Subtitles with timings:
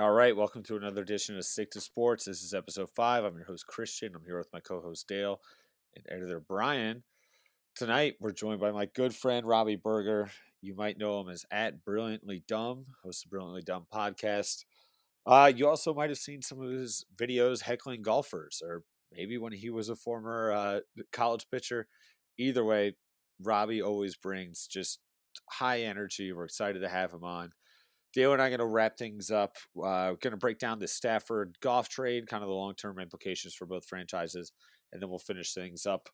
[0.00, 2.26] All right, welcome to another edition of Stick to Sports.
[2.26, 3.24] This is episode five.
[3.24, 4.12] I'm your host Christian.
[4.14, 5.40] I'm here with my co-host Dale
[5.96, 7.02] and editor Brian.
[7.74, 10.30] Tonight we're joined by my good friend Robbie Berger.
[10.60, 14.66] You might know him as at Brilliantly Dumb, host of Brilliantly Dumb podcast.
[15.26, 19.52] Uh, you also might have seen some of his videos heckling golfers, or maybe when
[19.52, 20.80] he was a former uh,
[21.10, 21.88] college pitcher.
[22.38, 22.94] Either way,
[23.42, 25.00] Robbie always brings just
[25.50, 26.32] high energy.
[26.32, 27.50] We're excited to have him on.
[28.14, 29.56] Dale and I are going to wrap things up.
[29.76, 32.98] Uh, we're going to break down the Stafford Goff trade, kind of the long term
[32.98, 34.52] implications for both franchises,
[34.92, 36.08] and then we'll finish things up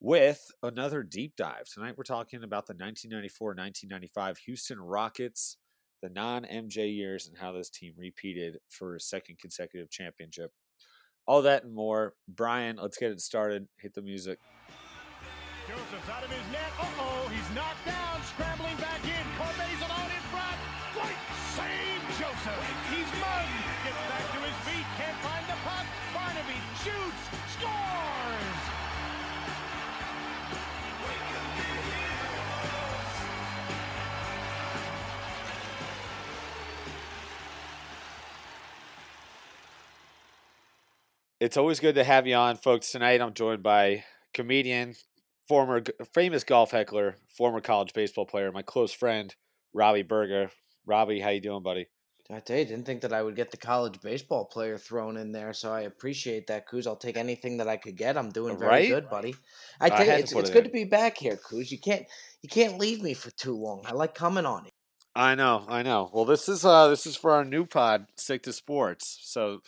[0.00, 1.64] with another deep dive.
[1.72, 5.56] Tonight we're talking about the 1994 1995 Houston Rockets,
[6.02, 10.52] the non MJ years, and how this team repeated for a second consecutive championship.
[11.26, 12.14] All that and more.
[12.28, 13.68] Brian, let's get it started.
[13.78, 14.38] Hit the music.
[15.68, 16.72] Joseph's out of his net.
[16.80, 19.26] Uh-oh, he's knocked down, scrambling back in.
[19.36, 19.87] Corbett's
[41.40, 42.90] It's always good to have you on, folks.
[42.90, 44.96] Tonight I'm joined by comedian,
[45.46, 49.32] former famous golf heckler, former college baseball player, my close friend
[49.72, 50.50] Robbie Berger.
[50.84, 51.86] Robbie, how you doing, buddy?
[52.30, 55.32] I tell you, didn't think that I would get the college baseball player thrown in
[55.32, 56.86] there, so I appreciate that, Kuz.
[56.86, 58.18] I'll take anything that I could get.
[58.18, 58.88] I'm doing very Right?
[58.88, 59.34] good, buddy.
[59.80, 60.70] I I you, to it's, it's it good in.
[60.70, 61.70] to be back here, Kuz.
[61.70, 62.04] You can't
[62.42, 63.82] you can't leave me for too long.
[63.86, 64.72] I like coming on it.
[65.14, 66.10] I know, I know.
[66.12, 69.18] Well, this is uh this is for our new pod, Stick to Sports.
[69.22, 69.60] So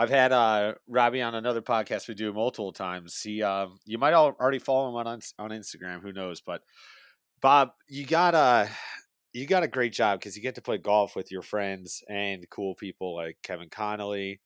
[0.00, 3.20] I've had uh Robbie on another podcast we do multiple times.
[3.20, 6.62] He um you might already follow him on on Instagram, who knows, but
[7.42, 8.64] Bob, you got uh
[9.34, 12.48] you got a great job because you get to play golf with your friends and
[12.48, 14.40] cool people like Kevin Connolly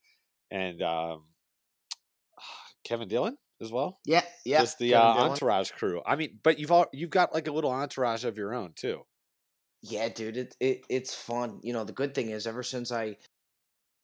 [0.51, 1.23] and um
[2.83, 3.99] Kevin Dillon as well.
[4.05, 4.59] Yeah, yeah.
[4.59, 6.01] Just the uh, entourage crew.
[6.05, 9.03] I mean, but you've all you've got like a little entourage of your own too.
[9.81, 11.61] Yeah, dude, it, it it's fun.
[11.63, 13.15] You know, the good thing is ever since I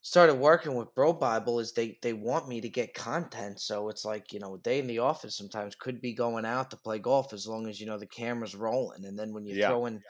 [0.01, 3.59] started working with Bro Bible is they they want me to get content.
[3.61, 6.71] So it's like, you know, a day in the office sometimes could be going out
[6.71, 9.05] to play golf as long as you know the camera's rolling.
[9.05, 9.65] And then when you Yeah.
[9.65, 10.03] throw in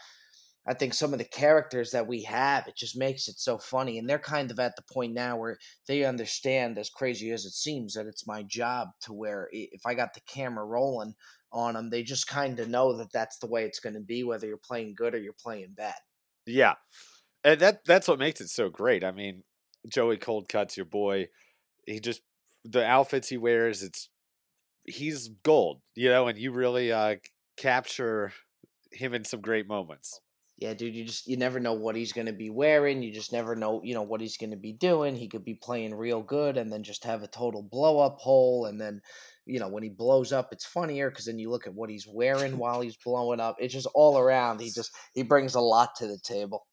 [0.68, 3.98] I think some of the characters that we have, it just makes it so funny.
[4.00, 5.58] And they're kind of at the point now where
[5.88, 9.94] they understand, as crazy as it seems, that it's my job to where if I
[9.96, 11.16] got the camera rolling
[11.52, 14.24] on them, they just kind of know that that's the way it's going to be,
[14.24, 15.96] whether you're playing good or you're playing bad.
[16.46, 16.76] Yeah,
[17.44, 19.04] and that that's what makes it so great.
[19.04, 19.44] I mean,
[19.88, 21.28] Joey Cold Cuts your boy.
[21.86, 22.22] He just
[22.64, 23.84] the outfits he wears.
[23.84, 24.10] It's
[24.86, 27.16] he's gold, you know, and you really uh
[27.58, 28.34] capture
[28.92, 30.20] him in some great moments.
[30.58, 33.02] Yeah, dude, you just you never know what he's gonna be wearing.
[33.02, 35.16] You just never know, you know, what he's gonna be doing.
[35.16, 38.66] He could be playing real good and then just have a total blow up hole.
[38.66, 39.02] And then,
[39.48, 42.06] you know, when he blows up, it's funnier because then you look at what he's
[42.08, 43.56] wearing while he's blowing up.
[43.60, 44.62] It's just all around.
[44.62, 46.68] He just he brings a lot to the table.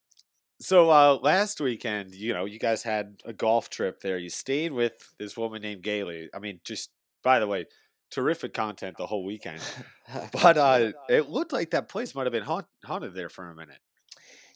[0.60, 4.18] So uh last weekend, you know, you guys had a golf trip there.
[4.18, 6.28] You stayed with this woman named Gailey.
[6.34, 6.90] I mean, just
[7.22, 7.66] by the way,
[8.10, 9.60] terrific content the whole weekend.
[10.32, 13.54] But uh it looked like that place might have been haunt- haunted there for a
[13.54, 13.78] minute.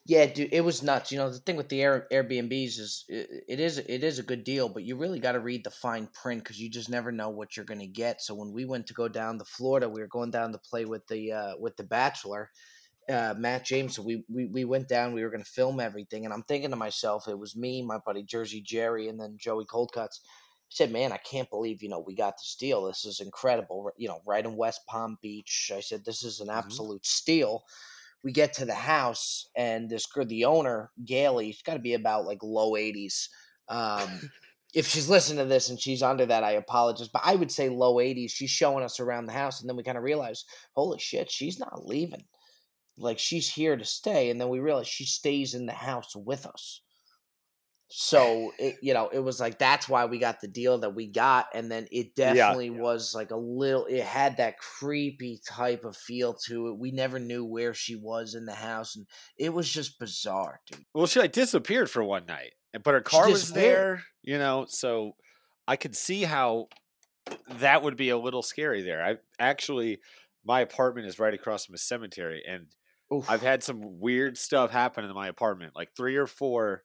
[0.04, 1.12] Yeah, dude, it was nuts.
[1.12, 4.24] You know, the thing with the Air, Airbnbs is i it is it is a
[4.24, 7.12] good deal, but you really got to read the fine print because you just never
[7.12, 8.20] know what you're going to get.
[8.20, 10.84] So when we went to go down to Florida, we were going down to play
[10.86, 12.50] with the uh, with the Bachelor,
[13.08, 13.96] uh, Matt James.
[13.96, 15.12] So we, we we went down.
[15.12, 17.98] We were going to film everything, and I'm thinking to myself, it was me, my
[18.04, 20.20] buddy Jersey Jerry, and then Joey Coldcuts.
[20.20, 22.84] I said, "Man, I can't believe you know we got this deal.
[22.84, 23.90] This is incredible.
[23.96, 26.58] You know, right in West Palm Beach." I said, "This is an Mhm.
[26.58, 27.64] absolute steal."
[28.24, 31.94] we get to the house and this girl, the owner, Gailey, she's got to be
[31.94, 33.28] about like low 80s.
[33.68, 34.08] Um,
[34.74, 37.08] if she's listening to this and she's under that, I apologize.
[37.08, 38.30] But I would say low 80s.
[38.30, 39.60] She's showing us around the house.
[39.60, 42.24] And then we kind of realize, holy shit, she's not leaving.
[42.96, 44.30] Like she's here to stay.
[44.30, 46.82] And then we realize she stays in the house with us.
[47.94, 51.06] So it, you know, it was like that's why we got the deal that we
[51.08, 52.56] got, and then it Yeah.
[52.56, 53.84] definitely was like a little.
[53.86, 56.78] It had that creepy type of feel to it.
[56.78, 59.06] We never knew where she was in the house, and
[59.36, 60.86] it was just bizarre, dude.
[60.94, 64.66] Well, she like disappeared for one night, eh, but her car was there, you know.
[64.66, 65.16] So
[65.66, 66.68] I could see how
[67.48, 69.04] that would be a little scary there.
[69.04, 70.00] I actually,
[70.44, 72.68] my apartment is right across from a cemetery, and
[73.12, 73.28] Oof.
[73.28, 76.84] I've had some weird stuff happen in my apartment, like three or four,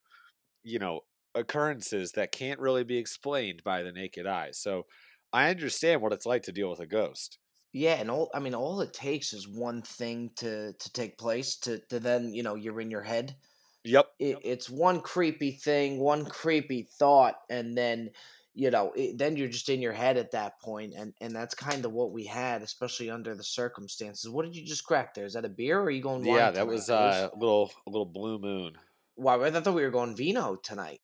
[0.63, 1.01] you know,
[1.35, 4.51] occurrences that can't really be explained by the naked eye.
[4.51, 4.87] So
[5.31, 7.39] I understand what it's like to deal with a ghost.
[7.73, 11.57] Yeah, and all I mean, all it takes is one thing to to take place
[11.59, 13.35] to to then you know you're in your head.
[13.83, 14.07] Yep.
[14.19, 18.09] It, it's one creepy thing, one creepy thought, and then
[18.57, 21.53] you know, it, then you're just in your head at that point, and and that's
[21.55, 24.29] kind of what we had, especially under the circumstances.
[24.31, 25.25] What did you just crack there?
[25.25, 26.25] Is that a beer, or are you going?
[26.25, 26.67] Wine Yeah, that tonight?
[26.67, 28.77] was uh, a little a little blue moon.
[29.17, 31.01] Wow, I thought we were going vino tonight.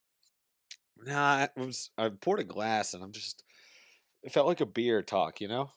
[0.97, 3.43] Nah, it was I poured a glass and I'm just
[4.23, 5.71] it felt like a beer talk, you know?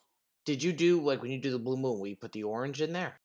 [0.47, 2.81] Did you do like when you do the blue moon, where you put the orange
[2.81, 3.21] in there?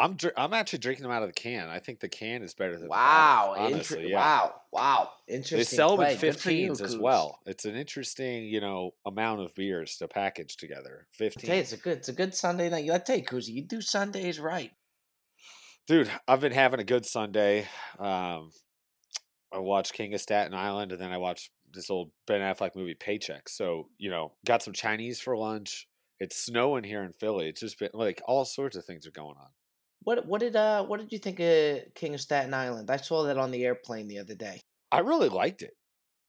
[0.00, 1.68] I'm dr- I'm actually drinking them out of the can.
[1.68, 4.16] I think the can is better than the Wow, bottle, inter- Yeah.
[4.16, 5.58] wow, wow, interesting.
[5.58, 6.14] They sell them play.
[6.14, 7.38] in you, 15s as well.
[7.44, 11.06] It's an interesting, you know, amount of beers to package together.
[11.12, 11.50] I tell you, 15.
[11.52, 12.90] it's a good, it's a good Sunday night.
[12.90, 14.72] I tell you, Kuzi, you do Sundays right.
[15.86, 17.66] Dude, I've been having a good Sunday.
[17.98, 18.52] Um,
[19.52, 22.94] I watched King of Staten Island and then I watched this old Ben Affleck movie
[22.94, 23.48] Paycheck.
[23.48, 25.88] So, you know, got some Chinese for lunch.
[26.20, 27.48] It's snowing here in Philly.
[27.48, 29.48] It's just been like all sorts of things are going on.
[30.02, 32.90] What, what did, uh, what did you think of King of Staten Island?
[32.90, 34.60] I saw that on the airplane the other day.
[34.90, 35.72] I really liked it.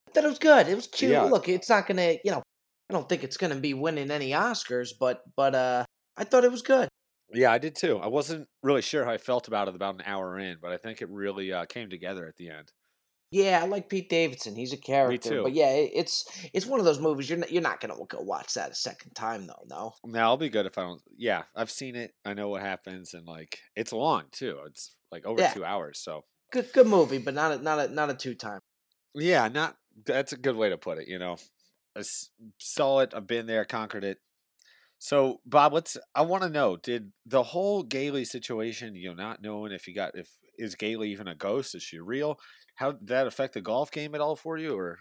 [0.07, 0.67] I thought it was good.
[0.67, 1.11] It was cute.
[1.11, 1.23] Yeah.
[1.23, 2.43] Look, it's not gonna, you know,
[2.89, 5.85] I don't think it's gonna be winning any Oscars, but, but, uh,
[6.17, 6.89] I thought it was good.
[7.33, 7.97] Yeah, I did too.
[7.97, 10.77] I wasn't really sure how I felt about it about an hour in, but I
[10.77, 12.69] think it really uh, came together at the end.
[13.31, 14.55] Yeah, I like Pete Davidson.
[14.57, 15.43] He's a character, too.
[15.43, 18.19] but yeah, it, it's it's one of those movies you're not, you're not gonna go
[18.21, 19.63] watch that a second time though.
[19.69, 21.01] No, Now I'll be good if I don't.
[21.17, 22.13] Yeah, I've seen it.
[22.25, 24.59] I know what happens, and like it's long too.
[24.67, 25.53] It's like over Yeah.
[25.53, 25.99] two hours.
[26.03, 28.59] So good good movie, but not a not a not a two time.
[29.15, 31.07] yeah, not that's a good way to put it.
[31.07, 31.37] You know,
[31.97, 32.03] I
[32.59, 33.13] saw it.
[33.15, 34.17] I've been there, conquered it.
[34.99, 35.97] So Bob, let's.
[36.13, 39.95] I want to know: Did the whole Gailey situation, you know, not knowing if you
[39.95, 40.29] got if
[40.61, 41.75] is Gailey even a ghost?
[41.75, 42.39] Is she real?
[42.75, 44.77] How did that affect the golf game at all for you?
[44.77, 44.99] Or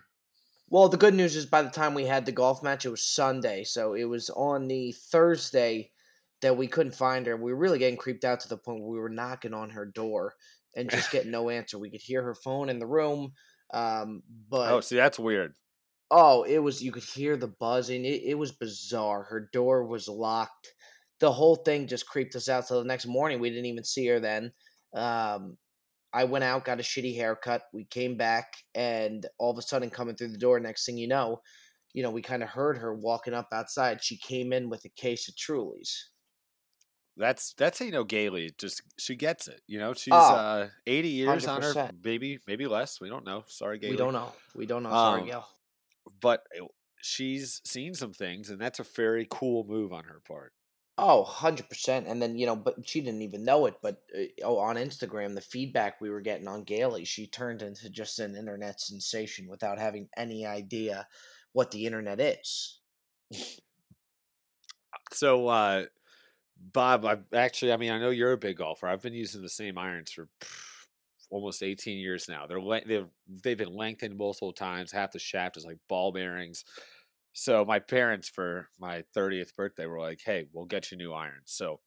[0.69, 3.07] Well, the good news is by the time we had the golf match, it was
[3.07, 5.93] Sunday, so it was on the Thursday
[6.43, 7.37] that we couldn't find her.
[7.37, 9.87] We were really getting creeped out to the point where we were knocking on her
[9.87, 10.35] door
[10.75, 11.79] and just getting no answer.
[11.79, 13.33] We could hear her phone in the room,
[13.73, 15.55] um, but oh, see, that's weird.
[16.11, 18.05] Oh, it was you could hear the buzzing.
[18.05, 19.23] It, it was bizarre.
[19.25, 20.73] Her door was locked.
[21.21, 22.67] The whole thing just creeped us out.
[22.67, 24.53] So the next morning we didn't even see her then.
[24.95, 25.59] Um,
[26.13, 27.65] I went out, got a shitty haircut.
[27.73, 31.09] We came back and all of a sudden coming through the door, next thing you
[31.09, 31.43] know,
[31.95, 34.03] you know, we kind of heard her walking up outside.
[34.05, 35.91] She came in with a case of Trulies.
[37.17, 39.61] That's that's how you know Gailey just she gets it.
[39.67, 41.95] You know, she's Oh, uh 80 years on her, 100%.
[42.03, 43.01] maybe maybe less.
[43.01, 43.45] We don't know.
[43.47, 43.93] Sorry, Gailey.
[43.93, 44.33] We don't know.
[44.55, 44.95] We don't know.
[44.95, 45.47] Sorry, Um, Gail.
[46.21, 46.67] But uh,
[47.03, 50.55] she's seen some things, and that's a very cool move on her part.
[50.99, 52.11] Oh, 100%.
[52.11, 53.77] And then, you know, but she didn't even know it.
[53.83, 57.89] But uh, oh, on Instagram, the feedback we were getting on Gailey, she turned into
[57.89, 61.07] just an internet sensation without having any idea
[61.53, 62.81] what the internet is.
[65.13, 65.87] So, uh,
[66.73, 68.87] Bob, I've actually, I mean, I know you're a big golfer.
[68.87, 70.87] I've been using the same irons for pff,
[71.31, 72.47] almost 18 years now.
[72.47, 73.07] They're they've
[73.43, 74.93] they've been lengthened multiple times.
[74.93, 76.65] Half the shaft is like ball bearings.
[77.33, 81.53] So my parents for my 30th birthday were like, "Hey, we'll get you new irons."
[81.53, 81.81] So,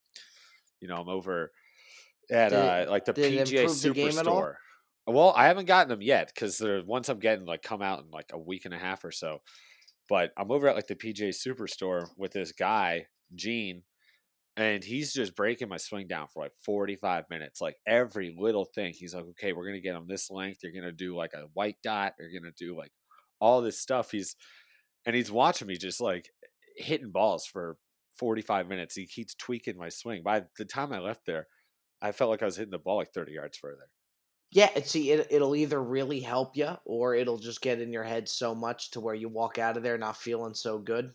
[0.79, 1.51] you know, I'm over
[2.31, 4.43] at Did uh, like the PGA improve the game at all?
[4.43, 4.55] Superstore.
[5.07, 8.11] Well, I haven't gotten them yet because they're once I'm getting like come out in
[8.11, 9.39] like a week and a half or so.
[10.09, 13.83] But I'm over at like the PGA Superstore with this guy, Gene,
[14.57, 17.61] and he's just breaking my swing down for like 45 minutes.
[17.61, 20.59] Like every little thing, he's like, okay, we're gonna get them this length.
[20.63, 22.13] You're gonna do like a white dot.
[22.19, 22.91] You're gonna do like
[23.39, 24.11] all this stuff.
[24.11, 24.35] He's
[25.05, 26.29] and he's watching me just like
[26.75, 27.77] hitting balls for
[28.17, 28.95] 45 minutes.
[28.95, 30.23] He keeps tweaking my swing.
[30.23, 31.47] By the time I left there,
[32.01, 33.89] I felt like I was hitting the ball like 30 yards further.
[34.51, 38.29] Yeah, see, it, it'll either really help you or it'll just get in your head
[38.29, 41.13] so much to where you walk out of there not feeling so good.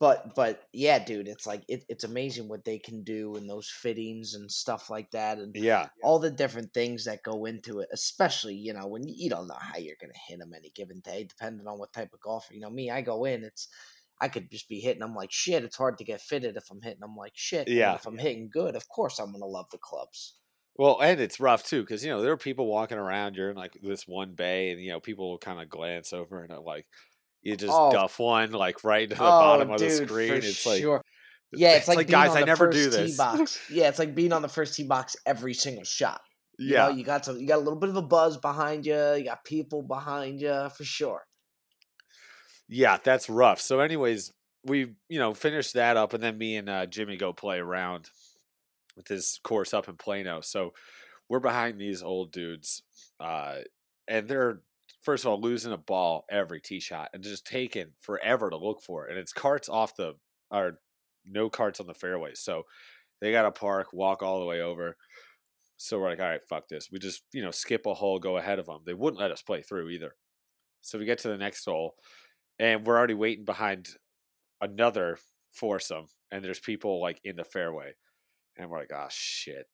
[0.00, 3.70] But but yeah, dude, it's like it, it's amazing what they can do in those
[3.70, 5.90] fittings and stuff like that, and Yeah.
[6.02, 7.88] all the different things that go into it.
[7.92, 11.00] Especially you know when you, you don't know how you're gonna hit them any given
[11.00, 12.54] day, depending on what type of golfer.
[12.54, 13.68] You know me, I go in, it's
[14.20, 15.64] I could just be hitting them like shit.
[15.64, 17.70] It's hard to get fitted if I'm hitting them like shit.
[17.76, 17.94] and Yeah.
[17.94, 20.38] if I'm hitting good, of course I'm gonna love the clubs.
[20.76, 23.36] Well, and it's rough too because you know there are people walking around.
[23.36, 26.42] You're in like this one bay, and you know people will kind of glance over
[26.42, 26.86] and uh, like
[27.42, 27.90] you just Oh.
[27.92, 30.34] duff one like right to the bottom of the screen.
[30.34, 31.02] It's like sure.
[31.52, 33.16] Yeah, it's, like, being guys, I never do this.
[33.16, 33.58] box.
[33.70, 36.20] Yeah, it's like being on the first tee box every single shot.
[36.58, 38.86] You yeah, know, you got some, you got a little bit of a buzz behind
[38.86, 38.94] you.
[39.14, 41.22] You got people behind you for sure.
[42.68, 43.60] yeah, that's rough.
[43.60, 44.32] So, anyways,
[44.64, 48.10] we you know finished that up, and then me and uh, Jimmy go play around
[48.96, 50.40] with this course up in Plano.
[50.42, 50.72] So
[51.28, 52.82] we're behind these old dudes,
[53.18, 53.56] uh,
[54.06, 54.60] and they're
[55.02, 58.82] first of all losing a ball every tee shot and just taking forever to look
[58.82, 59.10] for it.
[59.10, 60.14] And it's carts off the
[60.50, 60.78] or
[61.24, 62.64] no carts on the fairway, so
[63.20, 64.96] they got to park, walk all the way over.
[65.76, 66.88] So we're like, all right, fuck this.
[66.92, 68.80] We just, you know, skip a hole, go ahead of them.
[68.84, 70.14] They wouldn't let us play through either.
[70.82, 71.94] So we get to the next hole,
[72.58, 73.88] and we're already waiting behind
[74.60, 75.18] another
[75.52, 77.92] foursome, and there's people like in the fairway.
[78.56, 79.66] And we're like, oh shit.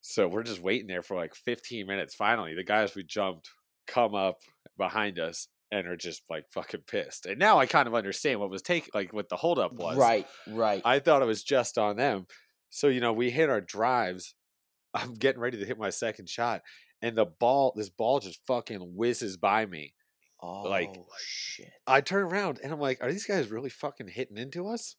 [0.00, 2.14] So we're just waiting there for like 15 minutes.
[2.14, 3.50] Finally, the guys we jumped
[3.90, 4.38] come up
[4.78, 7.26] behind us and are just like fucking pissed.
[7.26, 9.96] And now I kind of understand what was taking, like what the holdup was.
[9.96, 10.82] Right, right.
[10.84, 12.26] I thought it was just on them.
[12.70, 14.34] So, you know, we hit our drives.
[14.94, 16.62] I'm getting ready to hit my second shot,
[17.00, 19.94] and the ball, this ball just fucking whizzes by me.
[20.42, 20.94] oh like-
[21.24, 21.70] shit.
[21.86, 24.96] I turn around and I'm like, are these guys really fucking hitting into us?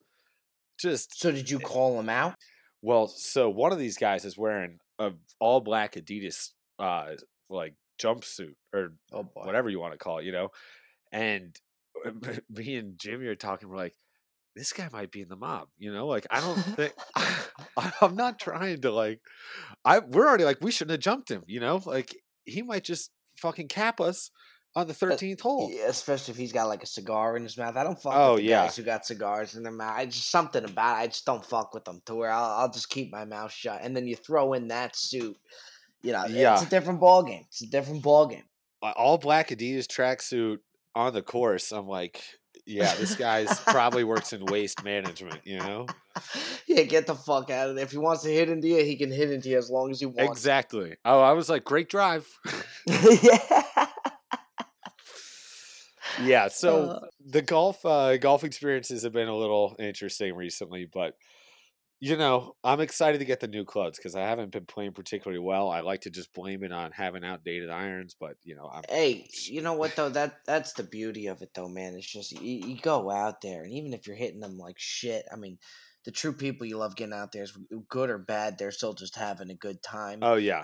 [0.80, 2.36] Just So did you call them out?
[2.82, 7.16] Well, so one of these guys is wearing a all black Adidas uh
[7.50, 10.50] like jumpsuit or Oh whatever you want to call it, you know.
[11.12, 11.56] And
[12.50, 13.70] me and Jimmy are talking.
[13.70, 13.96] We're like,
[14.56, 16.08] this guy might be in the mob, you know.
[16.08, 16.94] Like, I don't think
[18.02, 19.20] I'm not trying to like.
[19.86, 21.82] I we're already like we shouldn't have jumped him, you know.
[21.86, 22.16] Like
[22.46, 24.32] he might just fucking cap us
[24.76, 25.70] on the uh, 13th hole.
[25.72, 27.76] Yeah, especially if he's got like a cigar in his mouth.
[27.76, 28.64] I don't fuck Oh, with the yeah.
[28.64, 29.96] guys who got cigars in their mouth.
[29.98, 31.02] I just something about it.
[31.02, 33.82] I just don't fuck with them to where I'll, I'll just keep my mouth shut.
[33.84, 35.38] And then you throw in that suit,
[36.04, 36.54] you know, Yeah.
[36.54, 37.46] it's a different ball game.
[37.50, 38.44] It's a different ball game.
[38.82, 40.58] All black Adidas tracksuit
[40.96, 41.72] on the course.
[41.72, 42.22] I'm like,
[42.66, 45.86] yeah, this guy's probably works in waste management, you know.
[46.68, 47.86] yeah, get the fuck out of there.
[47.86, 50.00] If he wants to hit into you, he can hit into you as long as
[50.00, 50.24] he wants.
[50.32, 50.96] Exactly.
[51.06, 52.28] Oh, I was like, great drive.
[52.88, 53.88] yeah.
[56.24, 56.48] yeah.
[56.50, 57.00] So Uh.
[57.26, 61.16] the golf uh, golf experiences have been a little interesting recently, but
[62.04, 65.40] you know, I'm excited to get the new clubs because I haven't been playing particularly
[65.40, 65.70] well.
[65.70, 69.30] I like to just blame it on having outdated irons, but you know, I'm Hey,
[69.46, 70.10] you know what though?
[70.10, 71.94] That that's the beauty of it though, man.
[71.94, 75.26] It's just you, you go out there, and even if you're hitting them like shit,
[75.32, 75.60] I mean,
[76.04, 77.56] the true people you love getting out there is
[77.88, 78.58] good or bad.
[78.58, 80.64] They're still just having a good time, oh, oh yeah,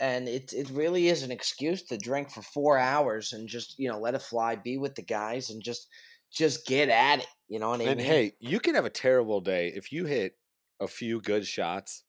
[0.00, 3.88] and it it really is an excuse to drink for four hours and just you
[3.88, 5.86] know let it fly, be with the guys, and just
[6.32, 7.28] just get at it.
[7.46, 8.06] You know what I and mean?
[8.06, 10.34] hey, you can have a terrible day if you hit
[10.82, 12.04] a few good shots.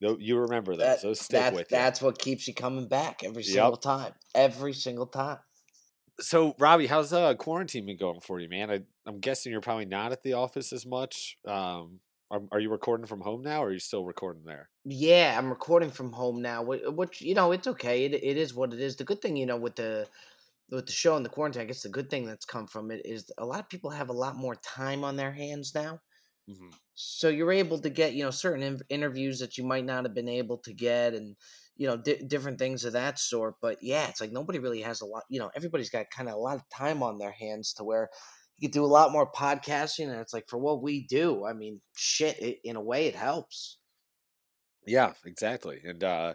[0.00, 1.76] tho- You remember those; That- those stick that's with you.
[1.76, 3.54] that's what keeps you coming back every Yep.
[3.54, 5.38] single time, every single time.
[6.20, 8.70] So, Robbie, how's uh, quarantine been going for you, man?
[8.70, 11.38] I, I'm guessing you're probably not at the office as much.
[11.46, 14.68] Um, are, are you recording from home now, or are you still recording there?
[14.84, 18.04] Yeah, I'm recording from home now, which, which you know it's okay.
[18.04, 18.96] It it is what it is.
[18.96, 20.08] The good thing, you know, with the
[20.70, 23.02] with the show and the quarantine, I guess the good thing that's come from it
[23.04, 26.00] is a lot of people have a lot more time on their hands now.
[26.48, 26.70] hmm
[27.00, 30.14] So you're able to get you know certain in- interviews that you might not have
[30.14, 31.36] been able to get, and
[31.76, 33.54] you know di- different things of that sort.
[33.62, 35.22] But yeah, it's like nobody really has a lot.
[35.28, 38.10] You know, everybody's got kind of a lot of time on their hands to where
[38.56, 41.52] you could do a lot more podcasting, and it's like for what we do, I
[41.52, 42.36] mean, shit.
[42.40, 43.78] It, in a way, it helps.
[44.84, 45.80] Yeah, exactly.
[45.84, 46.34] And uh,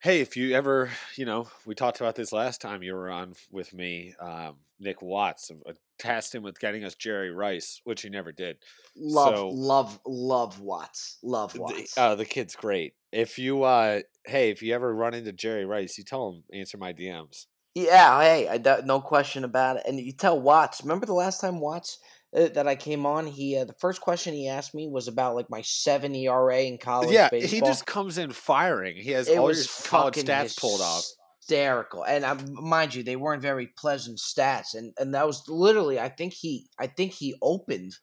[0.00, 3.34] hey, if you ever, you know, we talked about this last time you were on
[3.50, 5.50] with me, um, Nick Watts.
[5.66, 8.56] I tasked him with getting us Jerry Rice, which he never did.
[8.96, 11.18] Love, So- love, love Watts.
[11.22, 11.96] Love The, Watts.
[11.98, 12.94] uh, the kid's great.
[13.12, 16.76] If you, uh, hey, if you ever run into Jerry Rice, you tell him answer
[16.78, 17.46] my DMs.
[17.74, 19.82] yeah, hey, I, no question about it.
[19.86, 20.82] And you tell Watts.
[20.82, 21.98] Remember the last time Watts
[22.36, 23.26] uh, that I came on?
[23.26, 26.76] He uh, the first question he asked me was about like my seven ERA in
[26.78, 27.50] college yeah, baseball.
[27.50, 28.96] he just comes in firing.
[28.96, 31.04] He has it all your college stats pulled off.
[31.48, 35.98] Hysterical, and I, mind you, they weren't very pleasant stats, and and that was literally,
[35.98, 37.94] I think he, I think he opened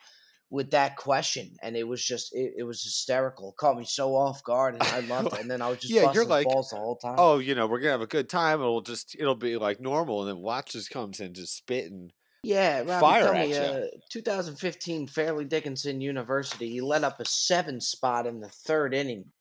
[0.49, 3.49] with that question, and it was just, it, it was hysterical.
[3.49, 5.41] It caught me so off guard, and I loved it.
[5.41, 7.15] And then I was just Yeah, busting you're like, balls the whole time.
[7.17, 8.61] Oh, you know, we're gonna have a good time.
[8.61, 12.11] It'll just it'll be like normal, and then Watts just comes in just spitting.
[12.43, 17.25] Yeah, Robbie, fire tell at me, uh, 2015 Fairleigh Dickinson University, He let up a
[17.25, 19.31] seven spot in the third inning.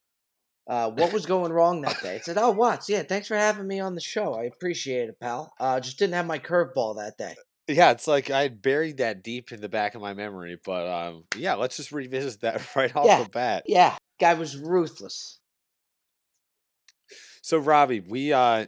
[0.66, 2.14] Uh, what was going wrong that day?
[2.14, 4.34] I said, "Oh, Watts, yeah, thanks for having me on the show.
[4.34, 5.52] I appreciate it, pal.
[5.60, 7.34] Uh, just didn't have my curveball that day."
[7.68, 10.86] Yeah, it's like I had buried that deep in the back of my memory, but
[10.86, 13.22] um, yeah, let's just revisit that right off Yeah.
[13.24, 13.64] the bat.
[13.66, 15.38] Yeah, guy was ruthless.
[17.42, 18.66] So, Robbie, we uh,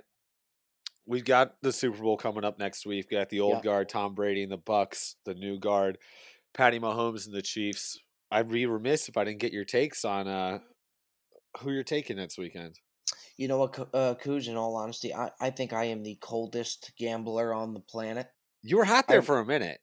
[1.06, 3.06] we've got the Super Bowl coming up next week.
[3.10, 3.62] We got the old Yeah.
[3.62, 5.96] guard, Tom Brady and the Bucs, the new guard,
[6.52, 7.98] Patty Mahomes and the Chiefs.
[8.30, 10.58] I'd be remiss if I didn't get your takes on uh,
[11.58, 12.78] who you're taking next weekend.
[13.36, 14.48] You know what, uh, Coos?
[14.48, 18.28] In all honesty, I, I think I am the coldest gambler on the planet.
[18.62, 19.78] You were hot there I'm- for a minute.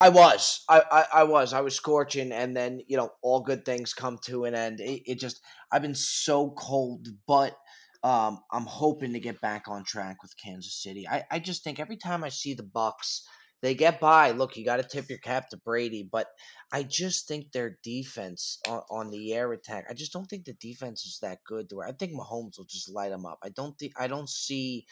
[0.00, 0.64] I was.
[0.68, 1.52] I, I, I was.
[1.52, 4.80] I was scorching, and then you know, all good things come to an end.
[4.80, 7.56] It, it just, I've been so cold, but
[8.02, 11.06] um, I'm hoping to get back on track with Kansas City.
[11.08, 13.20] I, I just think every time I see the Bucs,
[13.62, 14.32] They get by.
[14.32, 16.28] Look, you got to tip your cap to Brady, but
[16.72, 19.86] I just think their defense on, on the air attack.
[19.88, 21.68] I just don't think the defense is that good.
[21.70, 23.38] To where I think Mahomes will just light them up.
[23.42, 24.86] I don't think I don't see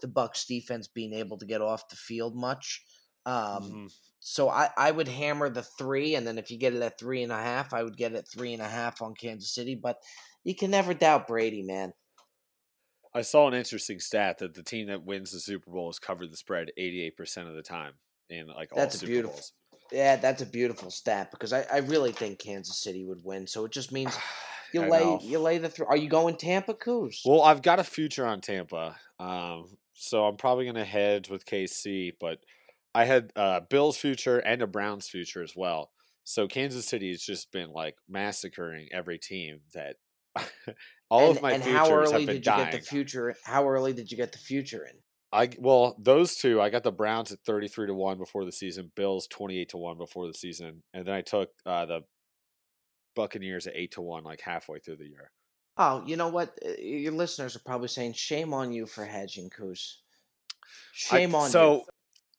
[0.00, 2.84] the Bucs defense being able to get off the field much.
[3.24, 3.88] Um, Mhm.
[4.18, 7.22] so I, I would hammer the three, and then if you get it at three
[7.22, 9.74] and a half, I would get it three and a half on Kansas City.
[9.74, 9.98] But
[10.44, 11.92] you can never doubt Brady, man.
[13.12, 16.30] I saw an interesting stat that the team that wins the Super Bowl has covered
[16.30, 17.98] the spread 88% of the time
[18.30, 19.36] in like all That's Super beautiful.
[19.36, 19.52] Bowls.
[19.92, 23.46] Yeah, that's a beautiful stat because I, I really think Kansas City would win.
[23.46, 24.16] So it just means
[24.72, 25.20] you lay know.
[25.22, 25.86] you lay the three.
[25.88, 27.22] Are you going Tampa Coos?
[27.24, 31.46] Well, I've got a future on Tampa, um, so I'm probably going to hedge with
[31.46, 32.14] KC.
[32.20, 32.40] But
[32.94, 35.90] I had uh, Bills future and a Browns future as well.
[36.24, 39.96] So Kansas City has just been like massacring every team that.
[41.08, 42.70] all and, of my and futures how early have been did you dying.
[42.70, 43.34] get the future?
[43.42, 44.96] How early did you get the future in?
[45.32, 48.92] I well, those two, I got the Browns at 33 to 1 before the season,
[48.94, 52.00] Bills 28 to 1 before the season, and then I took uh, the
[53.14, 55.30] Buccaneers at 8 to 1 like halfway through the year.
[55.76, 56.58] Oh, you know what?
[56.64, 59.98] Uh, Your listeners are probably saying, "Shame on you for hedging, Coos."
[61.10, 61.82] I- Shame on so you.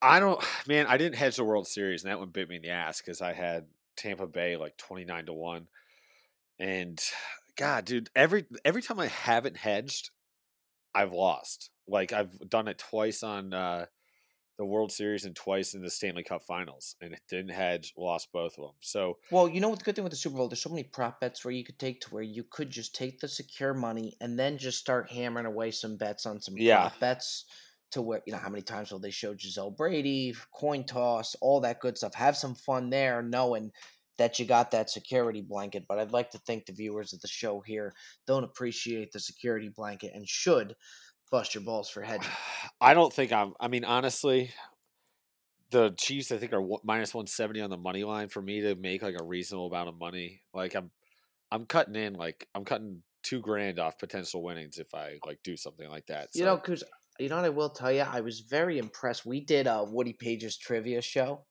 [0.01, 2.62] I don't man, I didn't hedge the World Series and that one bit me in
[2.62, 5.67] the ass cuz I had Tampa Bay like 29 to 1.
[6.60, 7.00] And
[7.58, 10.10] god, dude, every every time I haven't hedged,
[10.96, 11.72] I've lost.
[11.88, 13.86] Like I've done it twice on uh
[14.58, 18.32] the World Series and twice in the Stanley Cup Finals, and it didn't hedge, lost
[18.32, 18.75] both of them.
[18.82, 20.48] So Well, you know what the good thing with the Super Bowl?
[20.48, 23.20] There's so many prop bets where you could take to where you could just take
[23.20, 26.67] the secure money and then just start hammering away some bets on some Yeah.
[26.72, 27.46] prop bets
[27.91, 31.62] to where you know how many times will they show Gisele Brady, coin toss, all
[31.62, 32.13] that good stuff.
[32.15, 33.72] Have some fun there, knowing
[34.17, 35.86] that you got that security blanket.
[35.88, 37.93] But I'd like to think the viewers of the show here
[38.25, 40.75] don't appreciate the security blanket and should
[41.31, 42.38] bust your balls for hedging.
[42.81, 43.53] I don't think I'm.
[43.59, 44.51] I mean, honestly,
[45.71, 48.75] the Chiefs I think are minus one seventy on the money line for me to
[48.75, 50.41] make like a reasonable amount of money.
[50.53, 50.91] Like I'm,
[51.51, 55.57] I'm cutting in like I'm cutting two grand off potential winnings if I like do
[55.57, 56.29] something like that.
[56.33, 56.83] You So, know, because
[57.19, 59.25] you know what I will tell you, I was very impressed.
[59.25, 61.45] We did a Woody Paige's trivia show.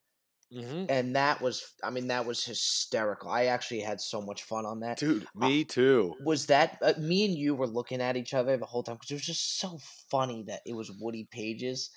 [0.53, 0.87] Mhm.
[0.88, 4.79] and that was i mean that was hysterical i actually had so much fun on
[4.81, 6.14] that dude, me too.
[6.25, 9.11] was that uh, me and you were looking at each other the whole time because
[9.11, 9.77] it was just so
[10.09, 11.90] funny that it was woody paige's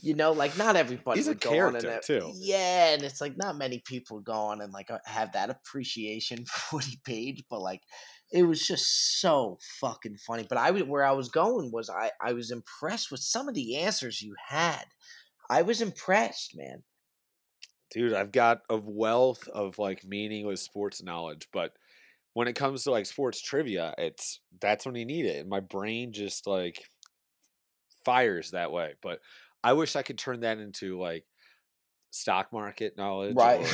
[0.00, 2.32] you know like not everybody He's a would go on and character, uh, too.
[2.36, 6.44] yeah and it's like not many people go on and like uh, have that appreciation
[6.46, 7.82] for woody paige but like
[8.32, 12.32] it was just so fucking funny but i where i was going was i i
[12.32, 14.84] was impressed with some of the answers you had
[15.50, 16.84] i was impressed man
[17.90, 21.72] dude i've got a wealth of like meaningless sports knowledge but
[22.34, 25.60] when it comes to like sports trivia it's that's when you need it and my
[25.60, 26.84] brain just like
[28.04, 29.20] fires that way but
[29.62, 31.24] i wish i could turn that into like
[32.10, 33.66] stock market knowledge Right.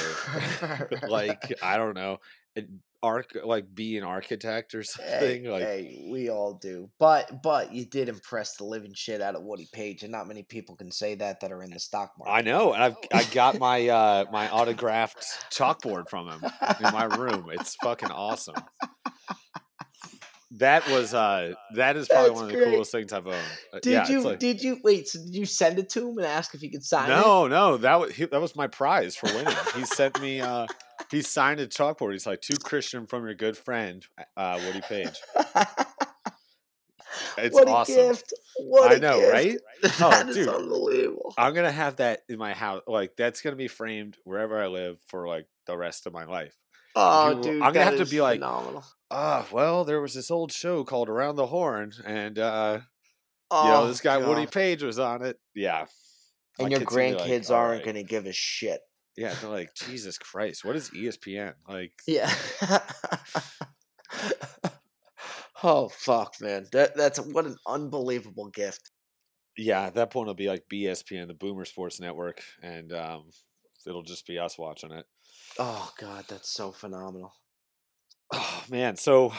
[0.50, 2.18] or like i don't know
[3.04, 6.90] an arch like be an architect or Hey, something like hey, we all do.
[6.98, 10.42] But but you did impress the living shit out of Woody Paige, and not many
[10.42, 12.32] people can say that that are in the stock market.
[12.32, 16.42] i know and i've i got my uh my autographed chalkboard from him
[16.80, 17.48] in my room.
[17.52, 18.54] It's fucking awesome.
[20.58, 22.72] That was uh that is probably That's one of the great.
[22.72, 23.36] coolest things I've owned.
[23.72, 25.08] Uh, Did yeah, you like- did you wait?
[25.08, 27.14] So did you send it to him and ask if he could sign it?
[27.14, 29.52] no, no, that was he, that was my prize for winning.
[29.74, 30.66] he sent me uh
[31.14, 32.12] he signed a chalkboard.
[32.12, 34.05] He's like, "To Christian from your good friend,
[34.37, 35.77] uh Woody Paige." it?
[37.38, 37.94] It's what awesome.
[37.94, 38.33] a gift!
[38.59, 39.33] What I know, gift.
[39.33, 39.59] right?
[39.83, 41.35] That Oh, is unbelievable.
[41.38, 42.83] I'm gonna have that in my house.
[42.87, 46.57] Like that's gonna be framed wherever I live for like the rest of my life.
[46.96, 48.85] Oh, you- dude, I'm gonna have to be like, phenomenal.
[49.11, 52.81] Ah, well, there was this old show called Around the Horn, and uh
[53.50, 55.38] Oh, you know, this guy Woody Paige was on it.
[55.55, 55.87] Yeah.
[56.59, 58.81] and My your kids like, grandkids aren't right." going to give a shit.
[59.16, 61.55] Yeah, they're like, Jesus Christ, what is ESPN?
[61.68, 62.33] Like, Yeah.
[65.62, 66.66] oh fuck, man!
[66.72, 68.90] That that's what an unbelievable gift.
[69.57, 73.31] yeah, at that point it'll be like BSPN, the Boomer Sports Network, and um,
[73.87, 75.07] it'll just be us watching it.
[75.59, 77.33] Oh god, that's so phenomenal.
[78.33, 79.33] Oh man, so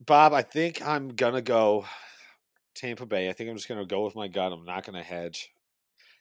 [0.00, 1.84] Bob, I think I'm gonna go
[2.74, 3.28] Tampa Bay.
[3.28, 4.52] I think I'm just gonna go with my gut.
[4.52, 5.50] I'm not gonna hedge.